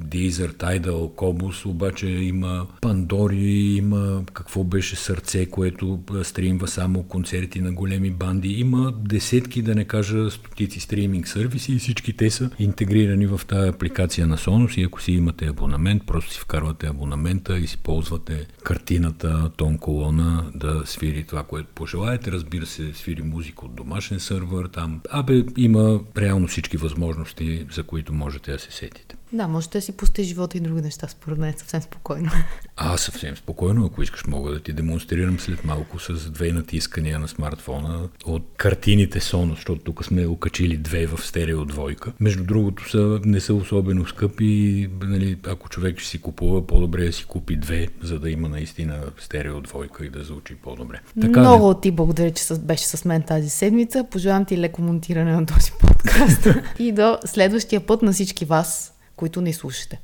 Deezer, 0.05 0.53
Tidal, 0.53 1.15
Kobus, 1.15 1.67
обаче 1.67 2.07
има 2.07 2.67
Пандори, 2.81 3.77
има 3.77 4.23
какво 4.33 4.65
беше 4.65 4.97
сърце, 4.97 5.47
което 5.57 6.01
стримва 6.23 6.69
само 6.69 7.03
концерти 7.03 7.61
на 7.61 7.73
големи 7.73 8.11
банди. 8.11 8.49
Има 8.49 8.95
десетки, 9.09 9.63
да 9.63 9.75
не 9.75 9.85
кажа 9.85 10.31
стотици 10.31 10.81
стриминг 10.81 11.29
сервиси 11.29 11.73
и 11.73 11.79
всички 11.79 12.17
те 12.17 12.31
са 12.31 12.51
интегрирани 12.59 13.27
в 13.27 13.41
тази 13.49 13.69
апликация 13.69 14.27
на 14.27 14.37
Sonos 14.37 14.79
и 14.81 14.85
ако 14.85 15.03
си 15.03 15.13
имате 15.13 15.47
абонамент, 15.47 16.03
просто 16.07 16.33
си 16.33 16.41
вкарвате 16.41 16.87
абонамента 16.87 17.59
и 17.59 17.67
си 17.67 17.79
ползвате 17.79 18.47
картината, 18.65 19.51
тон 19.57 19.79
колона 19.79 20.51
да 20.55 20.83
свири 20.85 21.25
това, 21.25 21.43
което 21.43 21.69
пожелаете. 21.75 22.33
Разбира 22.33 22.67
се, 22.67 22.95
свири 22.95 23.23
музика 23.23 23.65
от 23.65 23.75
домашен 23.75 24.21
сървър 24.21 24.67
там. 24.67 25.01
Абе, 25.11 25.45
има 25.57 26.01
реално 26.19 26.47
всички 26.49 26.77
възможности, 26.77 27.67
за 27.73 27.83
които 27.83 28.13
можете 28.13 28.53
да 28.53 28.59
се 28.59 28.73
сетите. 28.73 29.17
Да, 29.33 29.49
можете 29.49 29.79
да 29.79 29.83
си 29.83 29.93
пусте 29.93 30.23
живота 30.23 30.59
и 30.59 30.61
други 30.61 30.83
неща, 30.83 31.09
според 31.09 31.39
мен, 31.39 31.55
съвсем 31.57 31.83
спокойно. 31.83 32.31
А, 32.77 32.97
съвсем 32.97 33.37
спокойно. 33.37 33.87
Ако 33.87 34.03
искаш, 34.03 34.27
мога 34.27 34.51
да 34.51 34.61
ти 34.61 34.73
демонстрирам 34.73 35.41
след 35.41 35.65
малко 35.65 35.99
с 35.99 36.31
две 36.31 36.53
натискания 36.53 37.19
на 37.19 37.29
смартфона 37.29 38.09
от 38.25 38.43
картините 38.57 39.21
Sonos, 39.21 39.55
защото 39.55 39.81
тук 39.81 40.05
сме 40.05 40.27
окачили 40.27 40.77
две 40.77 41.07
в 41.07 41.27
стерео 41.27 41.65
двойка. 41.65 42.13
Между 42.21 42.45
другото, 42.45 42.91
са, 42.91 43.21
не 43.25 43.41
са 43.41 43.55
особено 43.55 44.07
скъпи. 44.07 44.89
Нали, 45.03 45.39
ако 45.47 45.69
човек 45.69 45.99
ще 45.99 46.09
си 46.09 46.21
купува, 46.21 46.67
по-добре 46.67 47.07
да 47.07 47.13
си 47.13 47.25
купи 47.25 47.57
две, 47.57 47.89
за 48.03 48.19
да 48.19 48.31
има 48.31 48.49
наистина 48.49 49.01
стерео 49.19 49.61
двойка 49.61 50.07
и 50.07 50.11
да 50.11 50.25
звучи 50.25 50.55
по-добре. 50.55 51.01
Така, 51.21 51.41
Много 51.41 51.69
не... 51.69 51.81
ти 51.81 51.91
благодаря, 51.91 52.31
че 52.31 52.55
беше 52.55 52.87
с 52.87 53.05
мен 53.05 53.23
тази 53.23 53.51
седмица. 53.51 54.05
Пожелавам 54.11 54.45
ти 54.45 54.59
леко 54.59 54.83
монтиране 54.83 55.33
на 55.33 55.47
този 55.47 55.73
подкаст. 55.81 56.49
и 56.79 56.93
до 56.93 57.19
следващия 57.25 57.81
път 57.81 58.03
на 58.03 58.13
всички 58.13 58.45
вас 58.45 58.96
които 59.17 59.41
не 59.41 59.53
слушате. 59.53 60.01